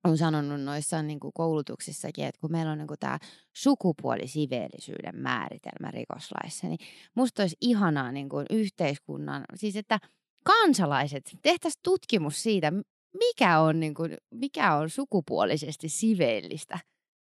[0.04, 3.18] on sanonut noissa niin kuin koulutuksissakin, että kun meillä on niin kuin tämä
[3.56, 6.78] sukupuolisiveellisyyden määritelmä rikoslaissa, niin
[7.14, 9.98] musta olisi ihanaa niin kuin yhteiskunnan, siis että
[10.44, 12.72] kansalaiset, tehtäisiin tutkimus siitä,
[13.18, 16.78] mikä on, niin kuin, mikä on sukupuolisesti siveellistä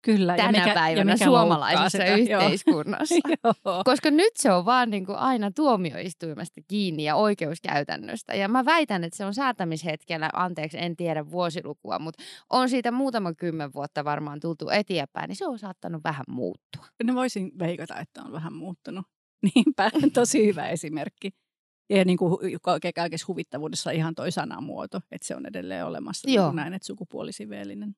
[0.04, 3.14] Kyllä, tänä ja mikä, päivänä ja mikä suomalaisessa sitä, yhteiskunnassa.
[3.84, 8.34] Koska nyt se on vaan niin kuin aina tuomioistuimesta kiinni ja oikeuskäytännöstä.
[8.34, 13.34] Ja mä väitän, että se on säätämishetkellä, anteeksi en tiedä vuosilukua, mutta on siitä muutama
[13.34, 16.86] kymmen vuotta varmaan tultu eteenpäin, niin se on saattanut vähän muuttua.
[17.04, 19.06] No voisin veikata, että on vähän muuttunut.
[19.54, 21.30] Niinpä, tosi hyvä esimerkki.
[21.92, 22.38] Ja niin kuin
[22.94, 26.26] kaikessa huvittavuudessa ihan toi sanamuoto, että se on edelleen olemassa.
[26.26, 26.46] Niin Joo.
[26.46, 27.96] Niin näin, että sukupuolisiveellinen,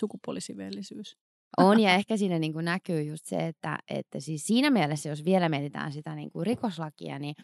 [0.00, 1.16] sukupuolisiveellisyys.
[1.58, 5.24] On ja ehkä siinä niin kuin näkyy just se, että, että siis siinä mielessä, jos
[5.24, 7.34] vielä mietitään sitä niin kuin rikoslakia, niin,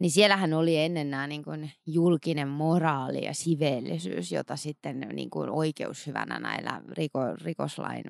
[0.00, 5.50] niin siellähän oli ennen nämä niin kuin julkinen moraali ja siveellisyys, jota sitten niin kuin
[5.50, 8.04] oikeushyvänä näillä riko, rikoslain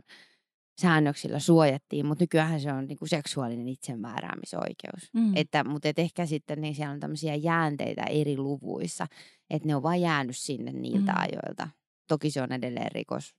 [0.81, 5.13] säännöksillä suojattiin, mutta nykyään se on niinku seksuaalinen itsemääräämisoikeus.
[5.13, 5.37] Mm.
[5.37, 9.07] Että, mutta et ehkä sitten niin siellä on tämmöisiä jäänteitä eri luvuissa,
[9.51, 11.19] että ne on vain jäänyt sinne niiltä mm.
[11.19, 11.69] ajoilta.
[12.09, 13.35] Toki se on edelleen rikos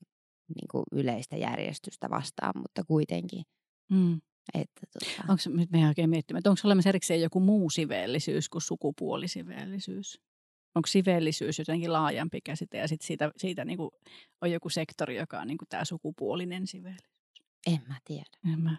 [0.55, 3.43] niin kuin yleistä järjestystä vastaan, mutta kuitenkin.
[3.91, 4.21] Mm.
[4.53, 5.21] Että, tota...
[5.21, 10.21] Onko nyt me oikein miettimään, että onko olemassa erikseen joku muu siveellisyys kuin sukupuolisiveellisyys?
[10.75, 13.91] Onko siveellisyys jotenkin laajempi käsite ja sitten siitä, siitä niin kuin
[14.41, 17.12] on joku sektori, joka on niin kuin tämä sukupuolinen siveellisyys?
[17.67, 18.53] En mä tiedä.
[18.53, 18.77] En mä.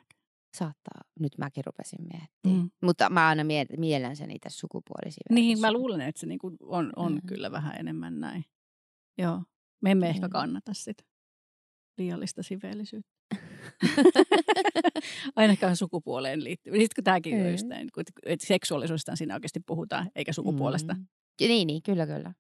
[0.55, 1.01] Saattaa.
[1.20, 2.62] Nyt mäkin rupesin miettimään.
[2.62, 2.70] Mm.
[2.83, 3.42] Mutta mä aina
[3.79, 5.23] mielen sen niitä sukupuolisia.
[5.31, 7.27] Niin, mä luulen, että se niinku on, on mm-hmm.
[7.27, 8.44] kyllä vähän enemmän näin.
[9.18, 9.42] Joo.
[9.83, 10.31] Me emme ehkä Joo.
[10.31, 11.05] kannata sitä
[11.99, 13.14] liiallista siveellisyyttä.
[15.37, 16.77] Ainakaan sukupuoleen liittyvä.
[16.77, 17.53] Sitten kun tämäkin on Ei.
[17.53, 17.88] just näin,
[18.27, 20.94] että seksuaalisuudesta siinä oikeasti puhutaan, eikä sukupuolesta.
[20.94, 21.07] Mm.
[21.40, 22.33] Niin, niin, kyllä, kyllä.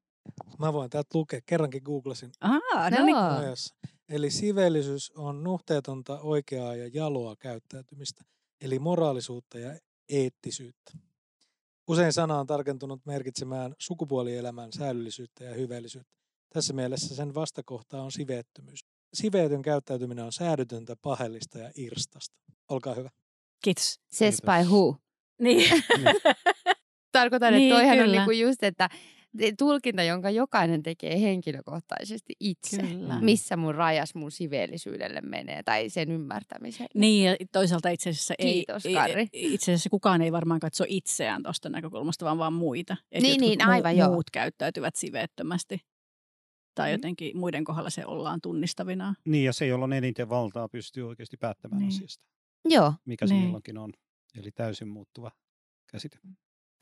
[0.58, 2.30] Mä voin täältä lukea, kerrankin googlasin.
[2.40, 3.16] Ahaa, no niin.
[4.08, 8.24] Eli siveellisyys on nuhteetonta, oikeaa ja jaloa käyttäytymistä,
[8.60, 10.92] eli moraalisuutta ja eettisyyttä.
[11.88, 16.14] Usein sana on tarkentunut merkitsemään sukupuolielämän säädöllisyyttä ja hyveellisyyttä.
[16.52, 18.80] Tässä mielessä sen vastakohta on siveettömyys.
[19.14, 22.36] Siveetön käyttäytyminen on säädytöntä, pahellista ja irstasta.
[22.70, 23.10] Olkaa hyvä.
[23.64, 24.00] Kiitos.
[24.12, 24.64] Says Kiitos.
[24.64, 24.96] by who?
[25.40, 25.82] Niin.
[27.12, 28.16] Tarkoitan, Niin, että toihan on kyllä.
[28.16, 28.88] niinku just, että
[29.58, 32.82] tulkinta, jonka jokainen tekee henkilökohtaisesti itse.
[32.82, 33.20] Kyllä.
[33.20, 36.88] Missä mun rajas mun siveellisyydelle menee tai sen ymmärtämiselle.
[36.94, 39.26] Niin, ja toisaalta itse asiassa ei, Kiitos, ei, Karri.
[39.32, 42.96] itse asiassa kukaan ei varmaan katso itseään tuosta näkökulmasta, vaan vaan muita.
[43.12, 44.08] Et Niin, niin, aivan, joo.
[44.12, 45.78] muut käyttäytyvät siveettömästi.
[46.74, 46.92] Tai Mm.
[46.92, 49.14] jotenkin muiden kohdalla se ollaan tunnistavina.
[49.24, 51.94] Niin, ja se, jolla on eniten valtaa, pystyy oikeasti päättämään Niin.
[51.94, 52.24] asiasta,
[52.68, 53.44] Joo, mikä se Niin.
[53.44, 53.92] milloinkin on.
[54.38, 55.30] Eli täysin muuttuva
[55.92, 56.18] käsite.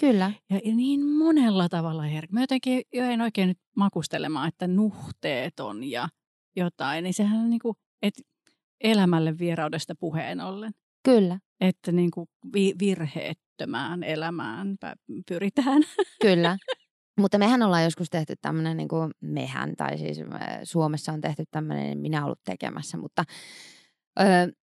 [0.06, 0.32] Kyllä.
[0.50, 2.32] Ja niin monella tavalla herkkä.
[2.34, 6.08] Mä jotenkin jäin oikein nyt makustelemaan, että nuhteeton ja
[6.56, 7.04] jotain.
[7.04, 8.22] Niin sehän on niin kuin, että
[8.80, 10.72] elämälle vieraudesta puheen ollen.
[11.04, 14.76] Kyllä, Että niin kuin vi- virheettömään elämään
[15.28, 15.82] pyritään.
[16.22, 16.56] kyllä.
[17.20, 21.44] Mutta mehän ollaan joskus tehty tämmöinen, niin kuin mehän, tai siis äh, Suomessa on tehty
[21.50, 23.24] tämmöinen, minä ollut tekemässä, mutta
[24.20, 24.24] ö,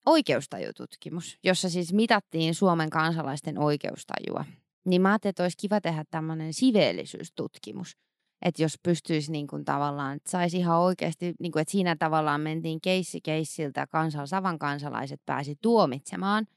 [0.05, 4.45] oikeustajututkimus, jossa siis mitattiin Suomen kansalaisten oikeustajua.
[4.85, 7.97] Niin mä ajattelin, että olisi kiva tehdä tämmöinen siveellisyystutkimus.
[8.45, 12.41] Että jos pystyisi niin kuin tavallaan, että saisi ihan oikeasti, niin kuin, että siinä tavallaan
[12.41, 16.47] mentiin keissi keissiltä, kansal, Savan kansalaiset pääsi tuomitsemaan.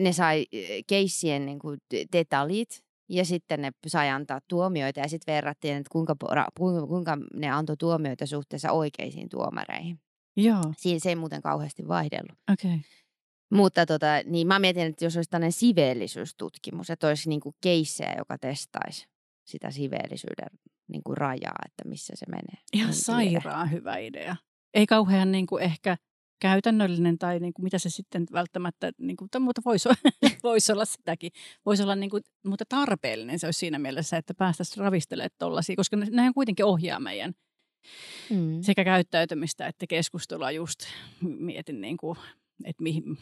[0.00, 1.78] Ne sai eh, keissien niin kuin
[2.12, 6.16] detaljit ja sitten ne sai antaa tuomioita ja sitten verrattiin, että kuinka,
[6.58, 10.00] kuinka, kuinka ne antoi tuomioita suhteessa oikeisiin tuomareihin.
[10.36, 12.38] Joo, Siinä se ei muuten kauheasti vaihdellut.
[12.52, 12.70] okei.
[12.70, 12.80] Okay.
[13.52, 18.14] Mutta tota, niin mä mietin, että jos olisi tämmöinen siveellisyystutkimus, että olisi niin kuin keissejä,
[18.18, 19.06] joka testaisi
[19.44, 22.62] sitä siveellisyyden niin kuin rajaa, että missä se menee.
[22.72, 24.36] Ihan sairaan hyvä idea.
[24.74, 25.96] Ei kauhean niin kuin ehkä
[26.40, 29.98] käytännöllinen tai niin kuin mitä se sitten välttämättä, niin kuin, mutta voisi olla,
[30.42, 31.30] voisi olla sitäkin.
[31.66, 35.96] Voisi olla niin kuin, mutta tarpeellinen se olisi siinä mielessä, että päästäisiin ravistelemaan tuollaisia, koska
[35.96, 37.34] ne, nehän kuitenkin ohjaa meidän
[38.30, 38.62] Mm.
[38.62, 40.78] sekä käyttäytymistä että keskustelua just.
[41.20, 42.18] Mietin niin kuin,
[42.64, 43.18] että mihin,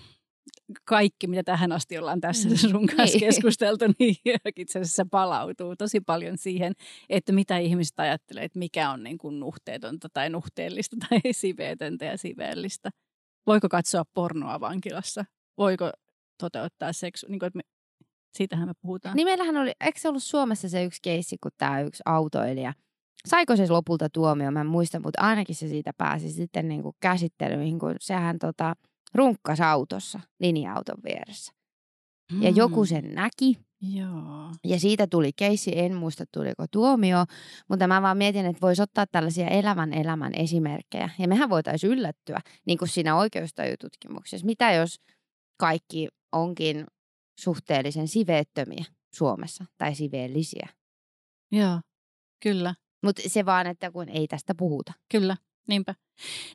[0.84, 2.56] kaikki, mitä tähän asti ollaan tässä Mm.
[2.56, 3.20] sun kanssa Niin.
[3.20, 4.16] keskusteltu, niin
[4.56, 6.72] itse asiassa palautuu tosi paljon siihen,
[7.08, 12.18] että mitä ihmiset ajattelee, että mikä on niin kuin nuhteetonta tai nuhteellista tai siveetöntä ja
[12.18, 12.90] siveellistä.
[13.46, 15.24] Voiko katsoa pornoa vankilassa?
[15.58, 15.90] Voiko
[16.40, 17.26] toteuttaa seksu...
[17.28, 17.62] Niin kuin, että me,
[18.36, 19.16] siitähän me puhutaan.
[19.16, 22.72] Niin meillähän oli, eikö se ollut Suomessa se yksi keissi, kun tämä yksi autoilija,
[23.26, 26.96] saiko se lopulta tuomio, mä en muista, mutta ainakin se siitä pääsi sitten niin kuin
[27.00, 28.74] käsittelyihin, kun sehän tota,
[29.14, 31.52] runkkasi autossa linja-auton vieressä.
[32.40, 33.96] Ja joku sen näki, Mm.
[33.96, 34.52] Joo.
[34.64, 37.24] Ja siitä tuli keissi, en muista tuliko tuomio,
[37.68, 41.10] mutta mä vaan mietin, että voisi ottaa tällaisia elävän elämän esimerkkejä.
[41.18, 44.46] Ja mehän voitaisiin yllättyä, niin kuin siinä oikeustajututkimuksessa.
[44.46, 45.00] Mitä jos
[45.60, 46.86] kaikki onkin
[47.40, 50.68] suhteellisen siveettömiä Suomessa tai siveellisiä?
[51.52, 51.80] Joo,
[52.42, 52.74] kyllä.
[53.04, 54.92] Mutta se vaan, että kun ei tästä puhuta.
[55.10, 55.36] Kyllä,
[55.68, 55.94] niinpä.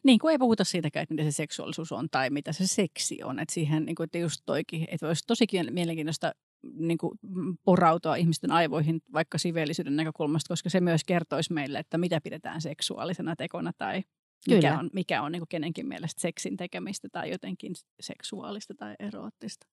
[0.03, 3.39] Niin kuin ei puhuta siitäkään, että mitä se seksuaalisuus on tai mitä se seksi on.
[3.39, 6.31] Että siihen, niin kuin, että just toikin, että olisi tosikin mielenkiintoista
[6.73, 7.19] niin kuin,
[7.63, 13.35] porautua ihmisten aivoihin vaikka siveellisyyden näkökulmasta, koska se myös kertoisi meille, että mitä pidetään seksuaalisena
[13.35, 14.03] tekona tai
[14.47, 14.79] mikä Kyllä.
[14.79, 19.67] on, mikä on niin kuin kenenkin mielestä seksin tekemistä tai jotenkin seksuaalista tai eroottista.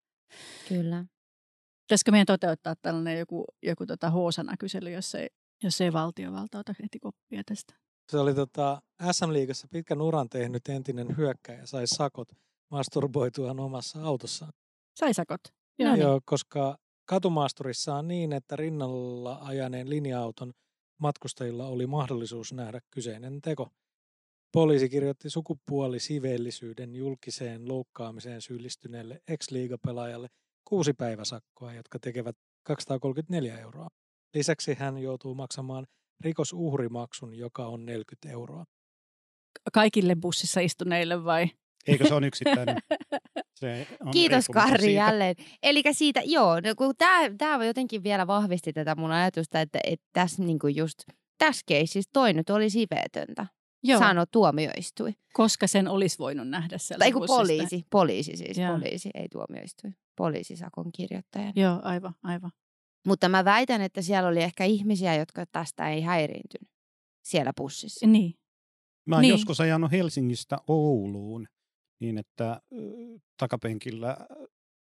[0.69, 1.05] Kyllä.
[1.83, 5.29] Pitäisikö meidän toteuttaa tällainen joku, joku tota Hoosana-kysely, jos ei,
[5.63, 7.75] jos ei valtiovalta ota heti koppia tästä?
[8.09, 12.29] Se oli tota SM-liigassa pitkän uran tehnyt entinen hyökkäjä, sai sakot
[12.71, 14.53] masturboituaan omassa autossaan.
[14.95, 15.41] Sai sakot.
[15.79, 15.95] No Joo.
[15.95, 16.03] niin.
[16.03, 20.53] Joo, koska katumaasturissa on niin, että rinnalla ajaneen linja-auton
[20.99, 23.69] matkustajilla oli mahdollisuus nähdä kyseinen teko.
[24.53, 30.29] Poliisi kirjoitti sukupuolisiveellisyyden julkiseen loukkaamiseen syyllistyneelle ex-liigapelaajalle
[30.65, 33.89] kuusi päiväsakkoa, jotka tekevät 234 euroa.
[34.35, 35.87] Lisäksi hän joutuu maksamaan
[36.25, 38.65] rikosuhrimaksun, joka on 40 euroa.
[39.73, 41.51] Kaikille bussissa istuneille vai?
[41.87, 42.77] Eikö se on yksittäinen?
[43.55, 45.03] Se on Kiitos Karri siitä.
[45.03, 45.35] jälleen.
[45.63, 46.95] Eli siitä, joo, no kun
[47.39, 50.99] tämä, jotenkin vielä vahvisti tätä mun ajatusta, että, että tässä niinku just
[51.39, 53.47] tässä keississä toi nyt oli siveetöntä.
[53.83, 55.13] Joo, Sano tuomioistui.
[55.33, 58.73] koska sen olisi voinut nähdä sieltä Tai poliisi, poliisi siis, Joo.
[58.73, 59.91] poliisi, ei tuomioistui.
[60.17, 61.53] Poliisi sakon kirjoittaja.
[61.57, 62.51] Joo, aivan, aivan.
[63.07, 66.73] Mutta mä väitän, että siellä oli ehkä ihmisiä, jotka tästä ei häiriintynyt.
[67.25, 68.07] siellä pussissa.
[68.07, 68.35] Niin.
[69.07, 69.31] Mä oon Niin.
[69.31, 71.49] joskus ajanut Helsingistä Ouluun
[72.01, 72.61] niin, että
[73.37, 74.17] takapenkillä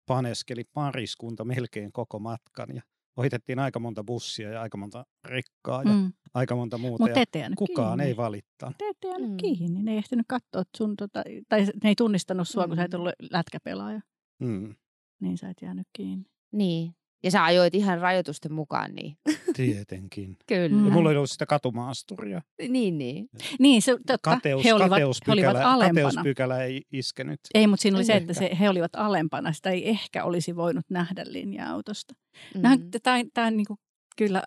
[0.06, 2.82] paneskeli pariskunta melkein koko matkan ja
[3.16, 6.12] ohitettiin aika monta bussia ja aika monta rekkaa ja Mm.
[6.34, 7.04] aika monta muuta.
[7.04, 7.20] Mutta
[7.58, 8.04] kukaan kiinni.
[8.10, 8.78] ei valittanut.
[8.78, 9.36] Te ette jäänyt Mm.
[9.36, 9.82] kiinni.
[9.82, 12.98] Ne ei ehtinyt katsoa sun, tota, tai ne ei tunnistanut sua, kun sä et Mm.
[12.98, 14.00] ollut lätkäpelaaja.
[14.40, 14.74] Mm,
[15.20, 16.24] Niin sä et jäänyt kiinni.
[16.52, 16.94] Niin.
[17.22, 19.16] Ja sä ajoit ihan rajoitusten mukaan, niin
[19.56, 20.36] tietenkin.
[20.46, 20.76] kyllä.
[20.76, 20.84] Mm.
[20.86, 22.42] Ja mulla ei ollut sitä katumaasturia.
[22.68, 23.28] Niin, niin.
[23.58, 24.18] Niin, se, totta.
[24.30, 26.08] Kateus, he, olivat, he kateuspykälä, olivat alempana.
[26.08, 27.40] kateuspykälä ei iskenyt.
[27.54, 29.52] Ei, mutta siinä oli se, että se, he olivat alempana.
[29.52, 32.14] Sitä ei ehkä olisi voinut nähdä linja-autosta.
[32.54, 32.60] Mm.
[32.60, 32.90] Mm.
[33.02, 33.76] Tämä on, tää on niinku,
[34.16, 34.42] kyllä,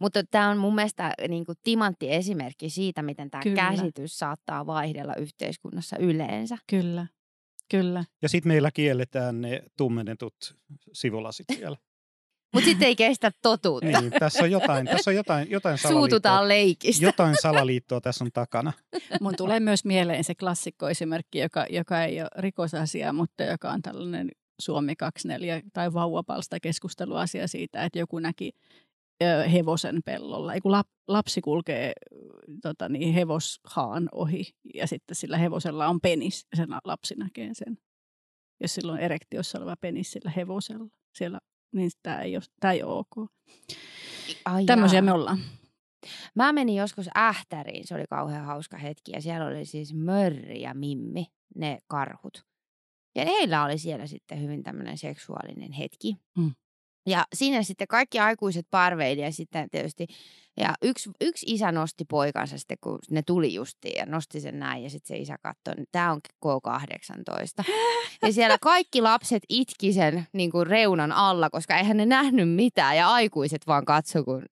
[0.00, 3.56] Mutta tämä on mun mielestä niin kuin timantti esimerkki siitä, miten tämä Kyllä.
[3.56, 6.58] käsitys saattaa vaihdella yhteiskunnassa yleensä.
[6.70, 7.06] kyllä,
[7.70, 8.04] kyllä.
[8.22, 10.34] Ja sitten meillä kielletään ne tummennetut
[10.92, 11.76] sivulasit vielä.
[12.52, 14.00] Mutta sitten ei kestä totuutta.
[14.00, 16.08] niin, tässä on jotain, tässä on jotain, jotain salaliittoa.
[16.08, 17.04] Suututaan leikistä.
[17.04, 18.72] Jotain salaliittoa tässä on takana.
[19.20, 24.28] Mun tulee myös mieleen se klassikkoesimerkki, joka, joka ei ole rikosasia, mutta joka on tällainen
[24.60, 28.52] Suomi 24 tai vauvapalsta keskusteluasia siitä, että joku näki
[29.52, 30.54] hevosen pellolla.
[30.54, 31.92] Ei kun lap, lapsi kulkee
[32.62, 34.44] tota niin, hevoshaan ohi
[34.74, 37.78] ja sitten sillä hevosella on penis ja sen lapsi näkee sen.
[38.62, 40.86] Jos sillä on erektiossa oleva penis sillä hevosella,
[41.18, 41.40] siellä,
[41.72, 43.30] niin tämä ei ole, tämä ei ole ok.
[44.44, 45.02] Ai Tämmöisiä jaa.
[45.02, 45.38] me ollaan.
[46.34, 49.12] Mä menin joskus Ähtäriin, se oli kauhean hauska hetki.
[49.12, 52.44] Ja siellä oli siis Mörri ja Mimmi, ne karhut.
[53.14, 56.16] Ja heillä oli siellä sitten hyvin tämmöinen seksuaalinen hetki.
[56.38, 56.54] Mm.
[57.06, 60.06] Ja siinä sitten kaikki aikuiset parveili ja sitten tietysti,
[60.56, 64.82] ja yksi, yksi isä nosti poikansa sitten, kun ne tuli justiin ja nosti sen näin
[64.82, 67.72] ja sitten se isä katsoi, että tämä on K18.
[68.22, 72.96] Ja siellä kaikki lapset itki sen niin kuin reunan alla, koska eihän ne nähnyt mitään
[72.96, 74.44] ja aikuiset vaan katso, kun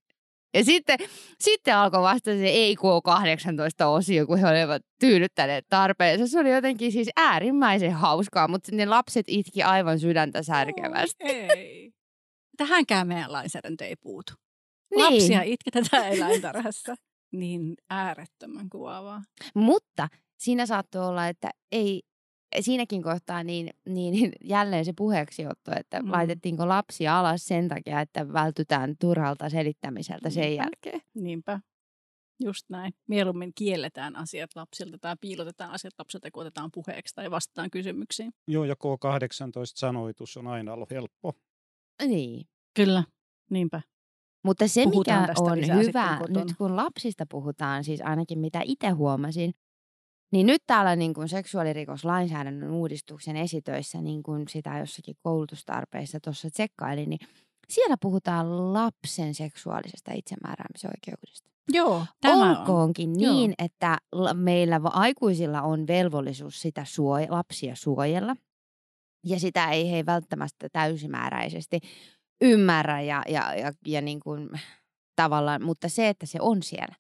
[0.55, 0.99] ja sitten,
[1.40, 6.26] sitten alkoi vasta se ei K18-osio, kun he olivat tyydyttäneet tarpeensa.
[6.26, 11.24] Se oli jotenkin siis äärimmäisen hauskaa, mutta ne lapset itki aivan sydäntä särkevästi.
[11.24, 11.97] Ei.
[12.59, 14.32] Tähänkään meidän lainsäädäntö ei puutu.
[14.90, 15.04] Niin.
[15.14, 16.94] Lapsia itketetään eläintarhassa.
[17.32, 19.22] Niin äärettömän kuvaavaa.
[19.54, 22.02] Mutta siinä saattoi olla, että ei,
[22.61, 26.11] siinäkin kohtaa niin, niin jälleen se puheeksiotto, että Mm.
[26.12, 30.62] laitettiinko lapsia alas sen takia, että vältytään turhalta selittämiseltä sen Niinpä.
[30.64, 31.00] jälkeen.
[31.14, 31.61] Niinpä.
[32.44, 32.92] Just näin.
[33.09, 38.32] Mieluummin kielletään asiat lapsilta tai piilotetaan asiat lapsilta ja otetaan puheeksi tai vastataan kysymyksiin.
[38.46, 41.32] Joo, ja K18-sanoitus on aina ollut helppo.
[42.07, 42.46] Niin.
[42.74, 43.05] Kyllä.
[43.51, 43.82] Niinpä.
[44.44, 49.55] Mutta se, Puhutaan mikä on hyvä, nyt kun lapsista puhutaan, siis ainakin mitä itse huomasin,
[50.32, 57.11] niin nyt täällä niin kuin seksuaalirikoslainsäädännön uudistuksen esitöissä, niin kuin sitä jossakin koulutustarpeissa tuossa tsekkailin,
[57.11, 57.20] niin
[57.68, 61.51] siellä puhutaan lapsen seksuaalisesta itsemääräämisoikeudesta.
[61.72, 62.59] Joo, tämä on.
[62.59, 63.32] Olkoonkin Joo.
[63.34, 68.36] niin, että la- meillä aikuisilla on velvollisuus sitä suoj- lapsia suojella.
[69.24, 71.80] Ja sitä ei he välttämättä täysimääräisesti
[72.40, 74.50] ymmärrä ja, ja, ja, ja niin kuin,
[75.16, 76.94] tavallaan, mutta se, että se on siellä.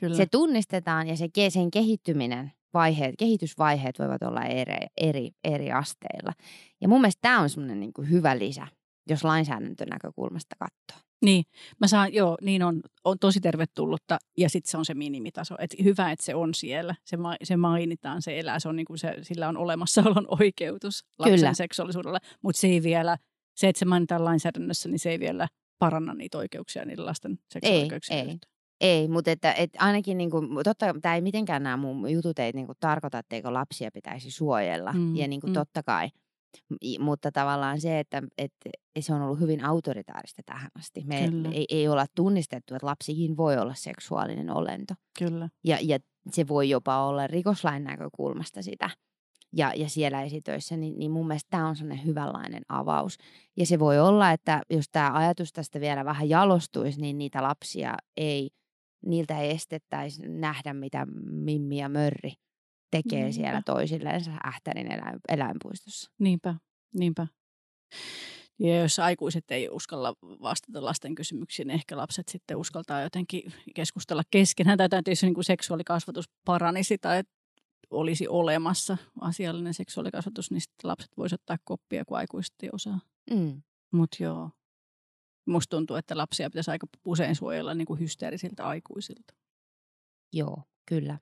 [0.00, 0.16] Kyllä.
[0.16, 6.32] Se tunnistetaan ja se, sen kehittyminen, vaiheet, kehitysvaiheet voivat olla eri, eri, eri asteilla.
[6.80, 8.66] Ja mun mielestä tämä on semmoinen niin kuin hyvä lisä,
[9.10, 11.05] jos lainsäädäntönäkökulmasta katsoo.
[11.24, 11.44] Niin,
[11.80, 15.54] mä saan, joo, niin on, on tosi tervetullutta ja sitten se on se minimitaso.
[15.58, 18.86] Et hyvä, että se on siellä, se, ma, se mainitaan, se elää, se on niin
[18.86, 21.54] kuin se, sillä on olemassaolon oikeutus lapsen Kyllä.
[21.54, 23.18] seksuaalisuudella, mutta se ei vielä,
[23.56, 25.48] se, että se mainitaan lainsäädännössä, niin se ei vielä
[25.78, 28.16] paranna niitä oikeuksia niiden lasten seksuaalioikeuksia.
[28.16, 28.22] ei.
[28.22, 28.56] yhtään.
[28.80, 32.52] Ei, mutta että, että ainakin, niin kuin, totta, tämä ei mitenkään nämä mun jutut ei
[32.52, 34.92] niin kuin, tarkoita, etteikö lapsia pitäisi suojella.
[34.92, 35.54] Mm, Ja niin kuin, mm.
[35.54, 36.10] totta kai.
[36.98, 41.04] Mutta tavallaan se, että, että se on ollut hyvin autoritaarista tähän asti.
[41.04, 41.48] Me Kyllä.
[41.52, 44.94] ei, ei olla tunnistettu, että lapsikin voi olla seksuaalinen olento.
[45.18, 45.48] Kyllä.
[45.64, 45.98] Ja, ja
[46.30, 48.90] se voi jopa olla rikoslain näkökulmasta sitä.
[49.56, 53.18] Ja, ja siellä esitöissä, niin, niin mun mielestä tämä on sellainen hyvänlainen avaus.
[53.56, 57.94] Ja se voi olla, että jos tämä ajatus tästä vielä vähän jalostuisi, niin niitä lapsia
[58.16, 58.50] ei,
[59.06, 62.32] niiltä ei estettäisi nähdä, mitä Mimmi ja Mörri
[62.90, 63.32] tekee Niinpä.
[63.32, 66.10] siellä toisilleensa Ähtärin eläin, eläinpuistossa.
[66.18, 66.54] Niinpä,
[66.94, 67.26] niinpä.
[68.58, 74.22] Ja jos aikuiset ei uskalla vastata lasten kysymyksiin, niin ehkä lapset sitten uskaltaa jotenkin keskustella
[74.30, 74.78] keskenään.
[74.78, 77.22] Tai tietysti niin kuin seksuaalikasvatus paranisi tai
[77.90, 83.00] olisi olemassa asiallinen seksuaalikasvatus, niin sitten lapset voisivat ottaa koppia, kun aikuiset ei osaa.
[83.30, 83.62] Mm.
[83.92, 84.50] Mutta joo,
[85.46, 89.34] musta tuntuu, että lapsia pitäisi aika usein suojella niin kuin hysteerisiltä aikuisilta.
[90.32, 91.18] Joo, kyllä.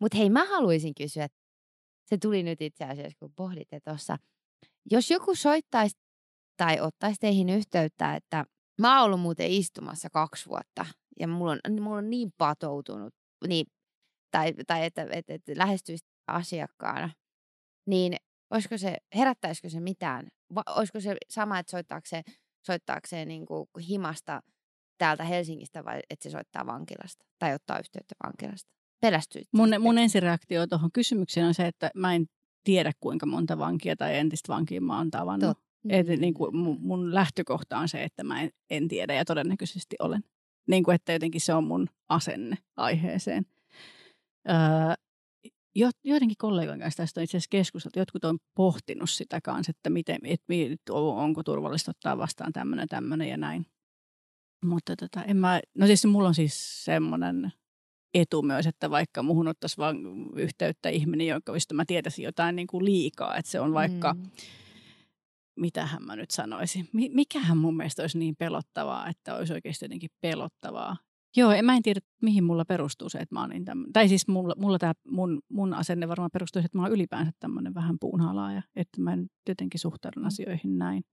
[0.00, 1.28] Mutta hei, mä haluaisin kysyä,
[2.06, 4.18] se tuli nyt itse asiassa, kun pohditte tuossa,
[4.90, 5.96] jos joku soittaisi
[6.56, 8.44] tai ottaisi teihin yhteyttä, että
[8.80, 10.86] mä oon ollut muuten istumassa kaksi vuotta
[11.20, 13.14] ja mulla on, mulla on niin patoutunut
[13.46, 13.66] niin,
[14.30, 17.10] tai, tai että, että, että lähestyisi asiakkaana,
[17.86, 18.16] niin
[18.50, 20.28] olisiko se, herättäisikö se mitään?
[20.54, 22.22] Va, olisiko se sama, että soittaako se,
[22.66, 24.42] soittaako se niin kuin himasta
[24.98, 28.70] täältä Helsingistä vai että se soittaa vankilasta tai ottaa yhteyttä vankilasta?
[29.00, 29.48] Pelästyit?
[29.52, 32.26] Mun, mun ensireaktio tuohon kysymykseen on se, että mä en
[32.64, 35.56] tiedä kuinka monta vankia tai entistä vankia mä oon tavannut.
[35.56, 35.66] Tot.
[35.88, 39.96] Et, niin kuin mun, mun lähtökohta on se, että mä en, en tiedä ja todennäköisesti
[40.00, 40.24] olen.
[40.68, 43.46] Niin kuin, että jotenkin se on mun asenne aiheeseen.
[44.48, 44.94] Öö,
[45.76, 47.98] jo, joidenkin kollegojen kanssa tästä on itse asiassa keskusteltu.
[47.98, 50.40] Jotkut on pohtinut sitä kanssa, että miten, et,
[50.90, 53.66] onko turvallista ottaa vastaan tämmöinen, tämmöinen ja näin.
[54.64, 57.52] Mutta tota, en mä, no siis mulla on siis semmoinen
[58.20, 59.96] etu myös, että vaikka muhun ottaisi vaan
[60.36, 64.22] yhteyttä ihminen, jonka mä tietäisin jotain niin kuin liikaa, että se on vaikka, mm.
[65.56, 70.96] mitähän mä nyt sanoisin, mikähän mun mielestä olisi niin pelottavaa, että olisi oikeasti jotenkin pelottavaa.
[71.36, 73.92] Joo, en, mä en tiedä, mihin mulla perustuu se, että mä oon niin tämmöinen.
[73.92, 77.74] Tai siis mulla, mulla tämä mun, mun asenne varmaan perustuu että mä oon ylipäänsä tämmöinen
[77.74, 80.26] vähän puunhalaaja, että mä en jotenkin suhtaudun mm.
[80.26, 81.04] asioihin näin.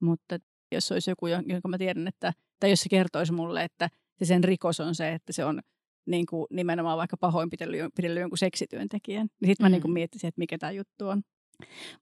[0.00, 0.38] Mutta
[0.72, 3.88] jos olisi joku, jonka mä tiedän, että, tai jos se kertoisi mulle, että
[4.18, 5.60] se sen rikos on se, että se on
[6.06, 9.72] niin kuin nimenomaan vaikka pahoinpidellyt jonkun seksityöntekijän, niin sitten mä mm.
[9.72, 11.22] niin kuin miettisin, että mikä tämä juttu on.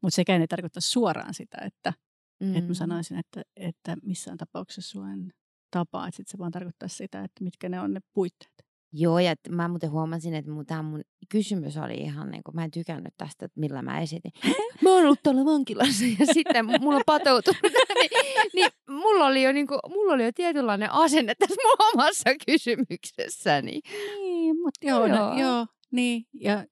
[0.02, 1.92] Mutta sekään ei tarkoita suoraan sitä, että,
[2.40, 2.56] mm.
[2.56, 5.32] että mä sanoisin, että, että missään tapauksessa sua en
[5.70, 6.10] tapaa.
[6.10, 8.67] Sitten se vaan tarkoittaa sitä, että mitkä ne on ne puitteet.
[8.92, 12.70] Joo, ja mä muuten huomasin, että tämä mun kysymys oli ihan niin kuin, mä en
[12.70, 14.32] tykännyt tästä, että millä mä esitin.
[14.82, 17.62] Mä oon ollut tuolla vankilassa ja sitten mulla on patoutunut.
[17.94, 22.30] niin, niin mulla, oli jo, niin kuin, mulla oli jo tietynlainen asenne tässä mun omassa
[22.46, 23.80] kysymyksessäni.
[24.16, 25.16] Niin, mutta joo, joo.
[25.16, 26.26] No, joo niin.
[26.34, 26.66] Ja,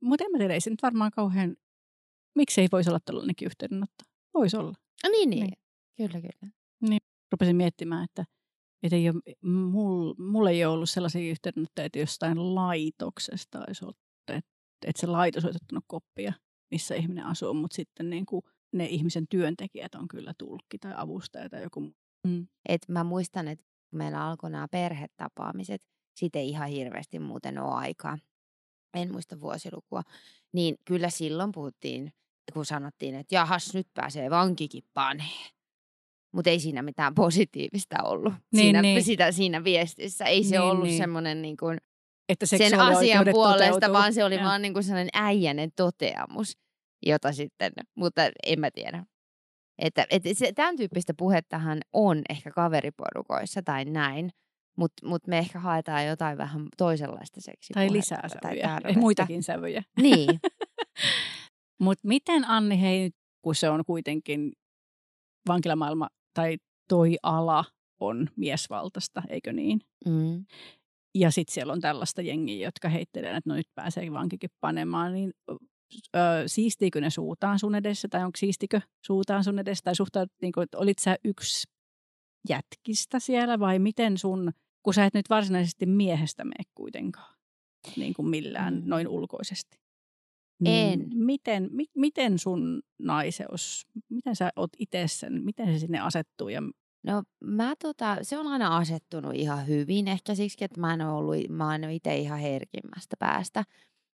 [0.00, 1.56] mutta en mä tiedä, ei se nyt varmaan kauhean,
[2.34, 4.04] miksei voisi olla tällainenkin yhteydenotto.
[4.34, 4.74] Voisi olla.
[5.04, 5.44] No niin, niin.
[5.44, 5.58] niin.
[5.96, 6.52] Kyllä, kyllä.
[6.80, 7.00] Niin,
[7.32, 8.24] rupesin miettimään, että
[8.84, 13.98] että ei ole, mul, mulla ei ole ollut sellaisia yhteydenottoja, että jostain laitoksesta olisi ollut,
[14.20, 14.48] että,
[14.86, 16.32] että se laitos olisi ottanut koppia,
[16.70, 21.48] missä ihminen asuu, mutta sitten niin kuin ne ihmisen työntekijät on kyllä tulkki tai avustaja
[21.50, 21.80] tai joku.
[22.26, 22.46] Mm.
[22.68, 25.82] Et mä muistan, että meillä alkoi nämä perhetapaamiset,
[26.16, 28.18] siitä ei ihan hirveästi muuten ole aikaa.
[28.94, 30.02] En muista vuosilukua.
[30.52, 32.12] Niin kyllä silloin puhuttiin,
[32.52, 35.54] kun sanottiin, että jahas, nyt pääsee vankikin paneen
[36.34, 39.04] mutta ei siinä mitään positiivista ollut niin, siinä, niin.
[39.04, 40.24] Sitä, siinä viestissä.
[40.24, 40.98] Ei se niin, ollut niin.
[40.98, 41.78] semmoinen niin kuin,
[42.28, 43.92] että sen asian puolesta, toteutuu.
[43.92, 44.44] vaan se oli ja.
[44.44, 46.58] vaan niin kuin sellainen äijänen toteamus,
[47.06, 49.04] jota sitten, mutta en mä tiedä.
[49.78, 54.30] Että, että se, tämän tyyppistä puhettahan on ehkä kaveriporukoissa tai näin,
[54.76, 57.88] mutta mut me ehkä haetaan jotain vähän toisenlaista seksipuhetta.
[57.88, 59.82] Tai lisää sävyjä, tai muitakin sävyjä.
[60.00, 60.40] Niin.
[61.84, 63.10] mutta miten Anni, hei,
[63.42, 64.52] kun se on kuitenkin
[65.48, 66.56] vankilamaailma tai
[66.88, 67.64] toi ala
[68.00, 69.80] on miesvaltaista, eikö niin?
[70.06, 70.44] Mm.
[71.14, 75.32] Ja sitten siellä on tällaista jengiä, jotka heittelee, että no nyt pääsee vankikin panemaan, niin
[76.16, 80.52] ö, siistiikö ne suutaan sun edessä, tai onko siistikö suutaan sun edessä, tai suhtaudut, niin
[80.52, 81.66] kuin, että olit sä yksi
[82.48, 87.36] jätkistä siellä, vai miten sun, kun sä et nyt varsinaisesti miehestä mene kuitenkaan,
[87.96, 88.82] niin kuin millään mm.
[88.84, 89.83] noin ulkoisesti.
[90.64, 91.06] En.
[91.14, 96.48] Miten, mi, miten sun naiseus, miten sä oot itse sen, miten se sinne asettuu?
[96.48, 96.62] Ja...
[97.06, 101.12] No mä tota, se on aina asettunut ihan hyvin, ehkä siksi, että mä en ole
[101.12, 103.64] ollut, mä en ole itse ihan herkimmästä päästä.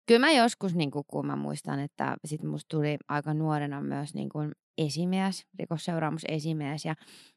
[0.06, 4.28] Kyllä mä joskus, niin kun mä muistan, että sit musta tuli aika nuorena myös niin
[4.28, 6.94] kuin esimies, rikosseuraamusesimies ja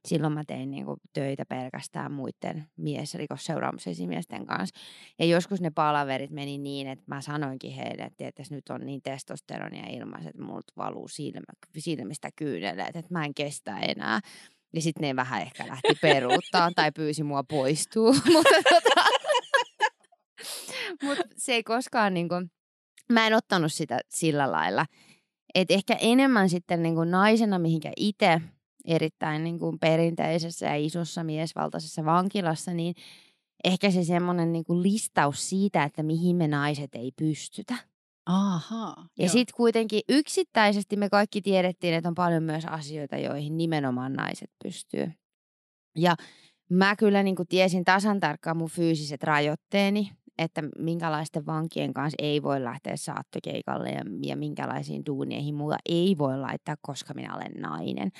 [0.07, 4.79] silloin mä tein niin kuin töitä pelkästään muiden mies rikosseuraamusesimiesten kanssa.
[5.19, 9.01] Ja joskus ne palaverit meni niin, että mä sanoinkin heille, että, että nyt on niin
[9.01, 14.19] testosteronia ilmassa, että multa valuu silmä, silmistä kyyneleet, että mä en kestä enää.
[14.73, 18.13] Ja sitten ne vähän ehkä lähti peruuttaa tai pyysi mua poistuu.
[18.33, 19.03] mutta, tota,
[21.03, 22.51] mutta se ei koskaan niin kuin,
[23.11, 24.85] mä en ottanut sitä sillä lailla.
[25.55, 28.41] Et ehkä enemmän sitten niin kuin naisena, mihinkä itse
[28.85, 32.95] erittäin niin kuin perinteisessä ja isossa miesvaltaisessa vankilassa, niin
[33.63, 37.75] ehkä se semmoinen niin kuin listaus siitä, että mihin me naiset ei pystytä.
[38.25, 44.13] Aha, ja sitten kuitenkin yksittäisesti me kaikki tiedettiin, että on paljon myös asioita, joihin nimenomaan
[44.13, 45.11] naiset pystyy.
[45.97, 46.15] Ja
[46.69, 52.43] mä kyllä niin kuin tiesin tasan tarkkaan mun fyysiset rajoitteeni että minkälaisten vankien kanssa ei
[52.43, 58.11] voi lähteä saattokeikalle ja, ja minkälaisiin duunieihin mulla ei voi laittaa, koska minä olen nainen.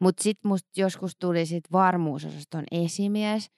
[0.00, 3.50] Mutta sitten musta joskus tuli sit varmuusosaston esimies,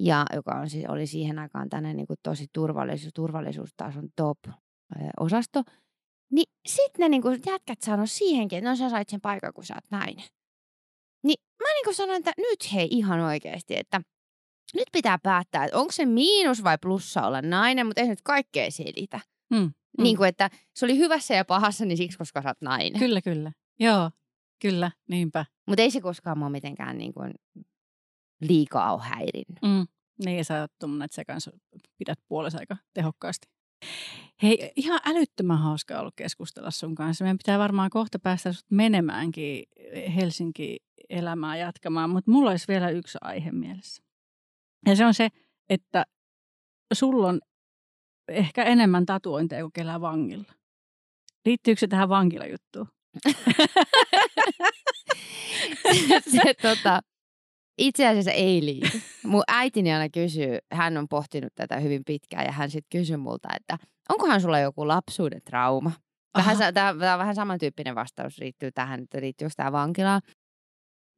[0.00, 5.62] ja joka on, siis, oli siihen aikaan tänne niin kuin tosi turvallisuus, turvallisuustason top-osasto.
[6.32, 9.64] Niin sitten ne niin kuin jätkät sanoi siihenkin, että no sä sait sen paikan, kun
[9.64, 10.24] sä oot nainen.
[11.24, 14.00] Niin mä niin kuin sanoin, että nyt hei ihan oikeasti, että
[14.74, 18.70] nyt pitää päättää, että onko se miinus vai plussa olla nainen, mutta ei nyt kaikkea
[18.70, 19.20] selitä.
[19.50, 19.72] Mm, mm.
[20.02, 22.98] Niin kuin, että se oli hyvässä ja pahassa, niin siksi, koska sä oot nainen.
[22.98, 23.52] Kyllä, kyllä.
[23.80, 24.10] Joo,
[24.62, 25.44] kyllä, niinpä.
[25.66, 27.34] Mutta ei se koskaan mua mitenkään niin kuin
[28.40, 29.62] liikaa ole häirinnyt.
[29.62, 29.86] Mm.
[30.24, 31.50] Niin, ja sä oot tommonen, että sä kanssa
[31.98, 33.48] pidät puolesi aika tehokkaasti.
[34.42, 37.24] Hei, ihan älyttömän hauska ollut keskustella sun kanssa.
[37.24, 39.64] Meidän pitää varmaan kohta päästä sut menemäänkin
[40.16, 44.03] Helsinki-elämää jatkamaan, mutta mulla olisi vielä yksi aihe mielessä.
[44.86, 45.28] Ja se on se,
[45.68, 46.06] että
[46.94, 47.40] sulla on
[48.28, 50.52] ehkä enemmän tatuointeja kuin kellään vangilla.
[51.44, 52.88] Liittyykö se tähän vankilajuttuun?
[56.32, 57.00] se, tota,
[57.78, 59.00] itse asiassa ei liity.
[59.24, 63.48] Mun äitini aina kysyy, hän on pohtinut tätä hyvin pitkään ja hän sitten kysyy multa,
[63.56, 63.78] että
[64.08, 65.92] onkohan sulla joku lapsuuden trauma?
[66.36, 70.20] Vähän, tämä, tämä on vähän samantyyppinen vastaus liittyy tähän, että liittyykö tämä vankilaan.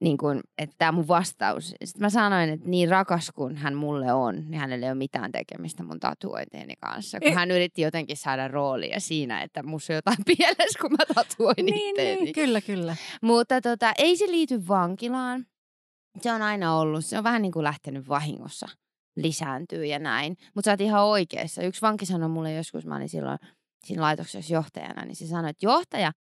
[0.00, 1.74] Niin kuin, että tämä mun vastaus.
[1.84, 5.32] Sitten mä sanoin, että niin rakas kuin hän mulle on, niin hänellä ei ole mitään
[5.32, 7.20] tekemistä mun tatuointeeni kanssa.
[7.20, 11.66] Kun hän yritti jotenkin saada roolia siinä, että musta on jotain pielessä, kun mä tatuoin
[11.66, 12.96] niin, niin, kyllä, kyllä.
[13.22, 15.46] Mutta tota, ei se liity vankilaan
[16.20, 18.68] se on aina ollut, se on vähän niin kuin lähtenyt vahingossa
[19.16, 20.36] lisääntyy ja näin.
[20.54, 21.62] Mutta sä oot ihan oikeassa.
[21.62, 23.38] Yksi vanki sanoi mulle joskus, mä olin silloin
[23.84, 26.12] siinä laitoksessa johtajana, niin se sanoi, että johtaja,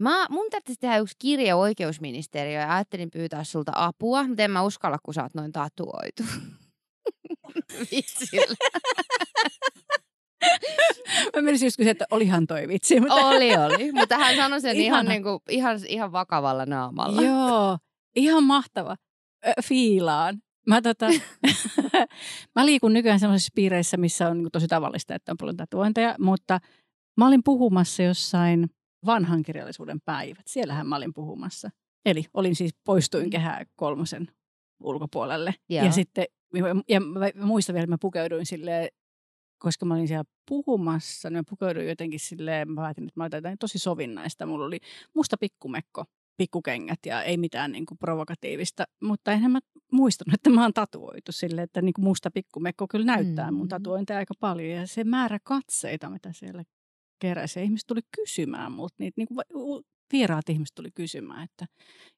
[0.00, 4.62] mä, mun täytyy tehdä yksi kirja oikeusministeriöön ja ajattelin pyytää sulta apua, mutta en mä
[4.62, 6.22] uskalla, kun sä oot noin tatuoitu.
[7.92, 8.56] Vitsillä.
[11.36, 13.00] Mä menisin kysyä, että olihan toi vitsi.
[13.00, 13.14] Mutta...
[13.14, 13.92] Oli, oli.
[13.92, 17.22] Mutta hän sanoi sen ihan, niin kuin, ihan, ihan vakavalla naamalla.
[17.22, 17.78] Joo,
[18.16, 18.96] ihan mahtava
[19.64, 20.38] fiilaan.
[20.66, 21.06] Mä, tota,
[22.56, 26.60] mä liikun nykyään sellaisissa piireissä, missä on niin tosi tavallista, että on paljon tatuointeja, mutta
[27.16, 28.70] mä olin puhumassa jossain
[29.06, 30.46] vanhan kirjallisuuden päivät.
[30.46, 31.70] Siellähän mä olin puhumassa.
[32.04, 33.30] Eli olin siis poistuin mm.
[33.30, 34.28] kehää kolmosen
[34.82, 35.54] ulkopuolelle.
[35.68, 35.84] Joo.
[35.84, 36.24] Ja sitten,
[36.88, 38.88] ja mä muistan vielä, että mä pukeuduin silleen,
[39.58, 43.58] koska mä olin siellä puhumassa, niin mä pukeuduin jotenkin silleen, mä päätin, että mä otan
[43.60, 44.46] tosi sovinnaista.
[44.46, 44.78] Mulla oli
[45.14, 46.04] musta pikkumekko
[46.36, 48.84] pikkukengät ja ei mitään niin kuin provokatiivista.
[49.02, 49.58] Mutta enhän mä
[49.92, 53.56] muistanut, että mä oon tatuoitu sille, että niin kuin musta pikkumekko kyllä näyttää mm.
[53.56, 54.68] mun tatuointeja aika paljon.
[54.68, 56.64] Ja se määrä katseita, mitä siellä
[57.20, 57.58] keräsi.
[57.58, 61.66] Ja ihmiset tuli kysymään multa niitä, niin kuin vieraat ihmiset tuli kysymään, että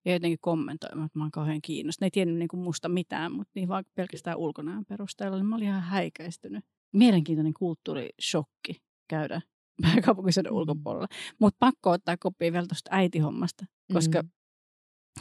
[0.05, 2.01] ja jotenkin kommentoimaan, että mä oon kauhean kiinnostunut.
[2.01, 5.57] Ne ei tiennyt niin kuin musta mitään, mutta niin vaan pelkästään ulkonäön perusteella, niin mä
[5.57, 6.65] olin ihan häikäistynyt.
[6.93, 9.41] Mielenkiintoinen kulttuurishokki käydä
[9.83, 10.57] pääkaupunkiseudun mm.
[10.57, 11.09] ulkopuolella.
[11.41, 14.29] Mutta pakko ottaa kopia vielä tuosta äitihommasta, koska mm.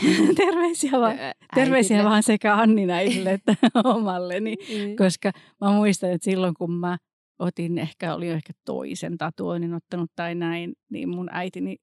[0.36, 1.18] terveisiä, vaan,
[1.56, 4.96] terveisiä vaan sekä Anninäisille että omalleni, mm.
[4.96, 6.98] koska mä muistan, että silloin kun mä
[7.42, 11.76] otin ehkä, oli ehkä toisen tatuoinnin ottanut tai näin, niin mun äitini,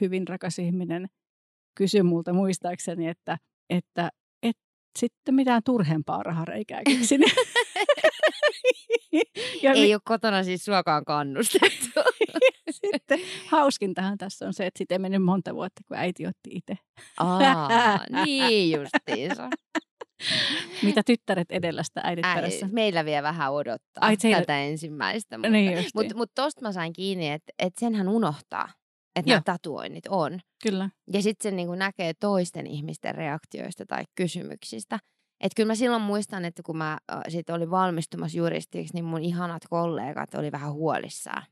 [0.00, 1.06] hyvin rakas ihminen,
[1.74, 3.38] kysyi multa muistaakseni, että,
[3.70, 4.10] että
[4.42, 4.56] et
[4.98, 7.32] sitten mitään turhempaa rahareikää keksinyt.
[9.62, 12.00] ja Ei mi- ole kotona siis suokaan kannustettu.
[12.86, 13.18] sitten
[13.48, 16.74] hauskintahan tässä on se, että sitten ei mennyt monta vuotta, kun äiti otti itse.
[17.18, 19.48] Aa, niin justiinsa.
[20.82, 22.68] Mitä tyttäret edellä sitä äidit Äi, perässä?
[22.72, 24.40] Meillä vielä vähän odottaa Ai, teillä...
[24.40, 25.38] tätä ensimmäistä.
[25.38, 28.68] Mutta niin mut, mut tosta mä sain kiinni, että et senhän unohtaa,
[29.16, 30.40] että nämä tatuoinnit on.
[30.62, 30.90] Kyllä.
[31.12, 34.98] Ja sitten se niinku näkee toisten ihmisten reaktioista tai kysymyksistä.
[35.40, 36.98] Että kyllä mä silloin muistan, että kun mä
[37.28, 41.42] sit olin valmistumassa juristiksi, niin mun ihanat kollegat oli vähän huolissaan.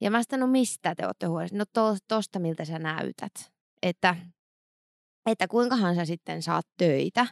[0.00, 1.58] Ja mä sanoin, no mistä te olette huolissaan?
[1.58, 3.52] No to, tosta, miltä sä näytät.
[3.82, 4.16] Että,
[5.26, 7.26] että kuinkahan sä sitten saat töitä.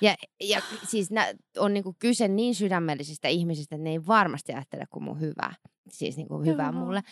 [0.00, 4.84] Ja, ja siis nä, on niinku kyse niin sydämellisistä ihmisistä, että ne ei varmasti ajattele
[4.90, 5.54] kuin mun hyvää.
[5.90, 7.02] Siis niinku hyvää mulle.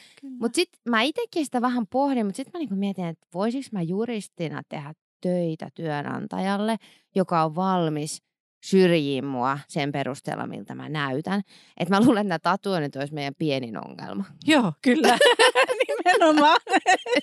[0.40, 3.82] Mutta sitten mä itsekin sitä vähän pohdin, mutta sitten mä niinku mietin, että voisiko mä
[3.82, 6.76] juristina tehdä töitä työnantajalle,
[7.14, 8.22] joka on valmis
[8.64, 11.42] syrjiin mua sen perusteella, miltä mä näytän.
[11.76, 14.24] Että mä luulen, että nämä tatuoinnit olisi meidän pienin ongelma.
[14.46, 15.18] Joo, kyllä.
[16.04, 16.60] Nimenomaan.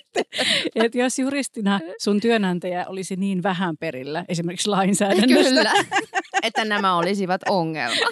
[0.74, 5.48] että jos juristina sun työnantaja olisi niin vähän perillä, esimerkiksi lainsäädännöstä.
[5.50, 5.72] Kyllä,
[6.42, 8.06] että nämä olisivat ongelma.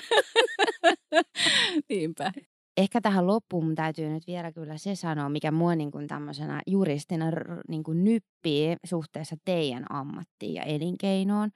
[1.88, 2.32] Niinpä
[2.78, 6.62] ehkä tähän loppuun mun täytyy nyt vielä kyllä se sanoa, mikä mua niin kuin tämmöisenä
[6.66, 7.26] juristina
[7.68, 11.50] niin kuin nyppii suhteessa teidän ammattiin ja elinkeinoon.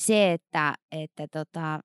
[0.00, 1.80] Se, että, että tota,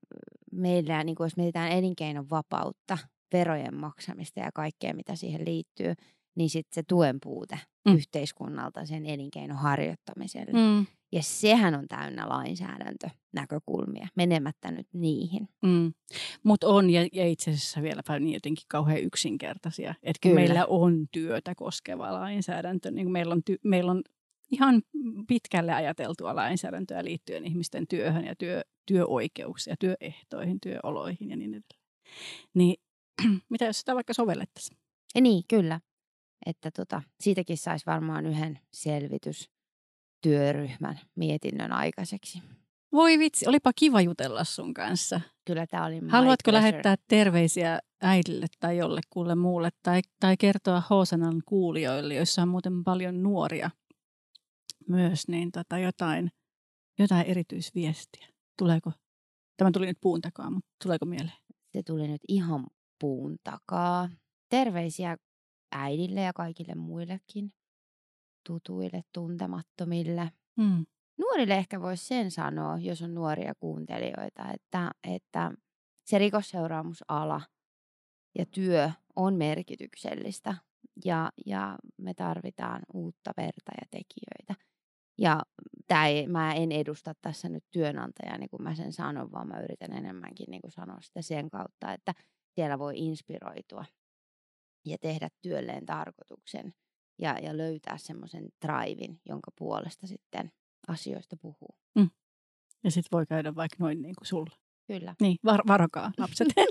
[0.52, 2.98] meillä, niin kuin jos mietitään elinkeinon vapautta,
[3.34, 5.94] verojen maksamista ja kaikkea, mitä siihen liittyy,
[6.36, 7.96] niin sitten se tuen puute mm.
[7.96, 10.54] yhteiskunnalta sen elinkeinon harjoittamiselle.
[10.54, 10.86] Mm.
[11.12, 15.50] Ja sehän on täynnä lainsäädäntönäkökulmia, menemättä nyt niihin.
[15.62, 15.94] Mm.
[16.44, 19.96] Mutta on, ja, ja itse asiassa vieläpä niin jotenkin kauhean yksinkertaisia.
[20.04, 24.04] Että meillä on työtä koskeva lainsäädäntö, niin meillä, on ty- meillä on
[24.52, 24.82] ihan
[25.28, 31.86] pitkälle ajateltua lainsäädäntöä liittyen ihmisten työhön ja työ, työoikeuksiin työehtoihin, työoloihin ja niin edelleen.
[32.54, 32.76] Niin
[33.50, 34.78] mitä jos sitä vaikka sovellettaisiin?
[35.16, 35.80] Ja niin, kyllä.
[36.46, 42.42] Että tota, siitäkin saisi varmaan yhden selvitystyöryhmän mietinnön aikaiseksi.
[42.92, 45.22] Voi vitsi, olipa kiva jutella sun kanssa.
[45.46, 52.16] Kyllä tämä oli Haluatko lähettää terveisiä äidille tai jollekulle muulle tai, tai kertoa Hosanan kuulijoille,
[52.16, 53.70] joissa on muuten paljon nuoria
[54.90, 56.32] myös, niin tota jotain,
[57.00, 58.28] jotain erityisviestiä?
[58.58, 58.92] Tuleeko?
[59.58, 61.38] Tämä tuli nyt puun takaa, mutta tuleeko mieleen?
[61.72, 62.68] Se tuli nyt ihan
[63.00, 64.10] puun takaa.
[64.50, 65.18] Terveisiä
[65.76, 67.54] äidille ja kaikille muillekin
[68.48, 70.32] tutuille, tuntemattomille.
[70.62, 70.86] Hmm.
[71.18, 75.52] Nuorille ehkä voisi sen sanoa, jos on nuoria kuuntelijoita, että, että
[76.06, 77.42] se rikosseuraamusala
[78.38, 80.56] ja työ on merkityksellistä
[81.06, 84.66] ja, ja me tarvitaan uutta verta ja tekijöitä.
[85.18, 85.42] Ja
[85.88, 89.60] tää ei, mä en edusta tässä nyt työnantajaa, niin kuin mä sen sanon, vaan mä
[89.60, 92.14] yritän enemmänkin niin kuin sanoa sitä sen kautta, että
[92.56, 93.86] siellä voi inspiroitua
[94.86, 96.74] ja tehdä työlleen tarkoituksen
[97.20, 100.52] ja, ja löytää semmoisen traivin, jonka puolesta sitten
[100.88, 101.76] asioista puhuu.
[101.96, 102.10] Mm.
[102.84, 104.56] Ja sitten voi käydä vaikka noin niin kuin sulla.
[104.88, 105.16] Kyllä.
[105.22, 106.48] Niin, var- varokaa lapset.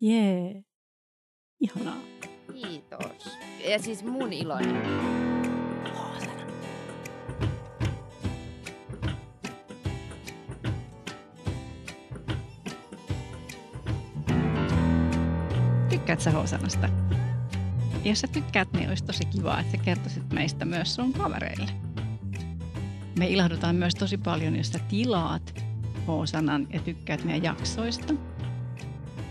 [0.00, 0.50] Jee.
[0.50, 0.64] yeah.
[1.60, 1.98] Ihanaa.
[2.54, 3.38] Kiitos.
[3.68, 5.33] Ja siis mun iloni.
[16.14, 16.88] Tykkäät sä Hosanasta?
[18.04, 21.70] Jos sä tykkäät, niin olisi tosi kiva, että sä kertoisit meistä myös sun kavereille.
[23.18, 25.64] Me ilahdutaan myös tosi paljon, jos sä tilaat
[26.06, 28.14] Hosanan ja tykkäät meidän jaksoista.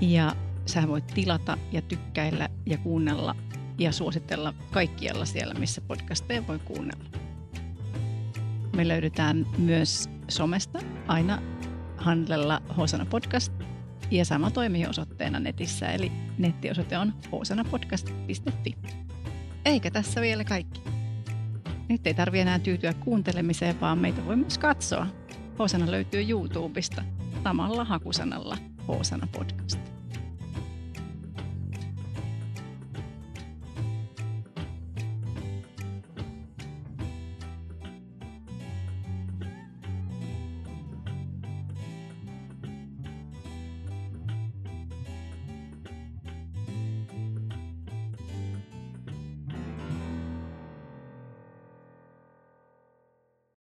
[0.02, 3.36] Ja sä voit tilata ja tykkäillä ja kuunnella
[3.78, 7.10] ja suositella kaikkialla siellä, missä podcasteja voi kuunnella.
[8.76, 11.42] Me löydetään myös somesta aina
[11.98, 13.63] handlella Hosana Podcast
[14.18, 18.76] ja sama toimii osoitteena netissä, eli nettiosoite on hosanapodcast.fi.
[19.66, 20.82] Eikä tässä vielä kaikki.
[21.90, 25.08] Nyt ei tarvi enää tyytyä kuuntelemiseen, vaan meitä voi myös katsoa.
[25.60, 27.04] Hosana löytyy YouTubesta
[27.44, 28.58] samalla hakusanalla
[28.88, 29.93] Hosana Podcast.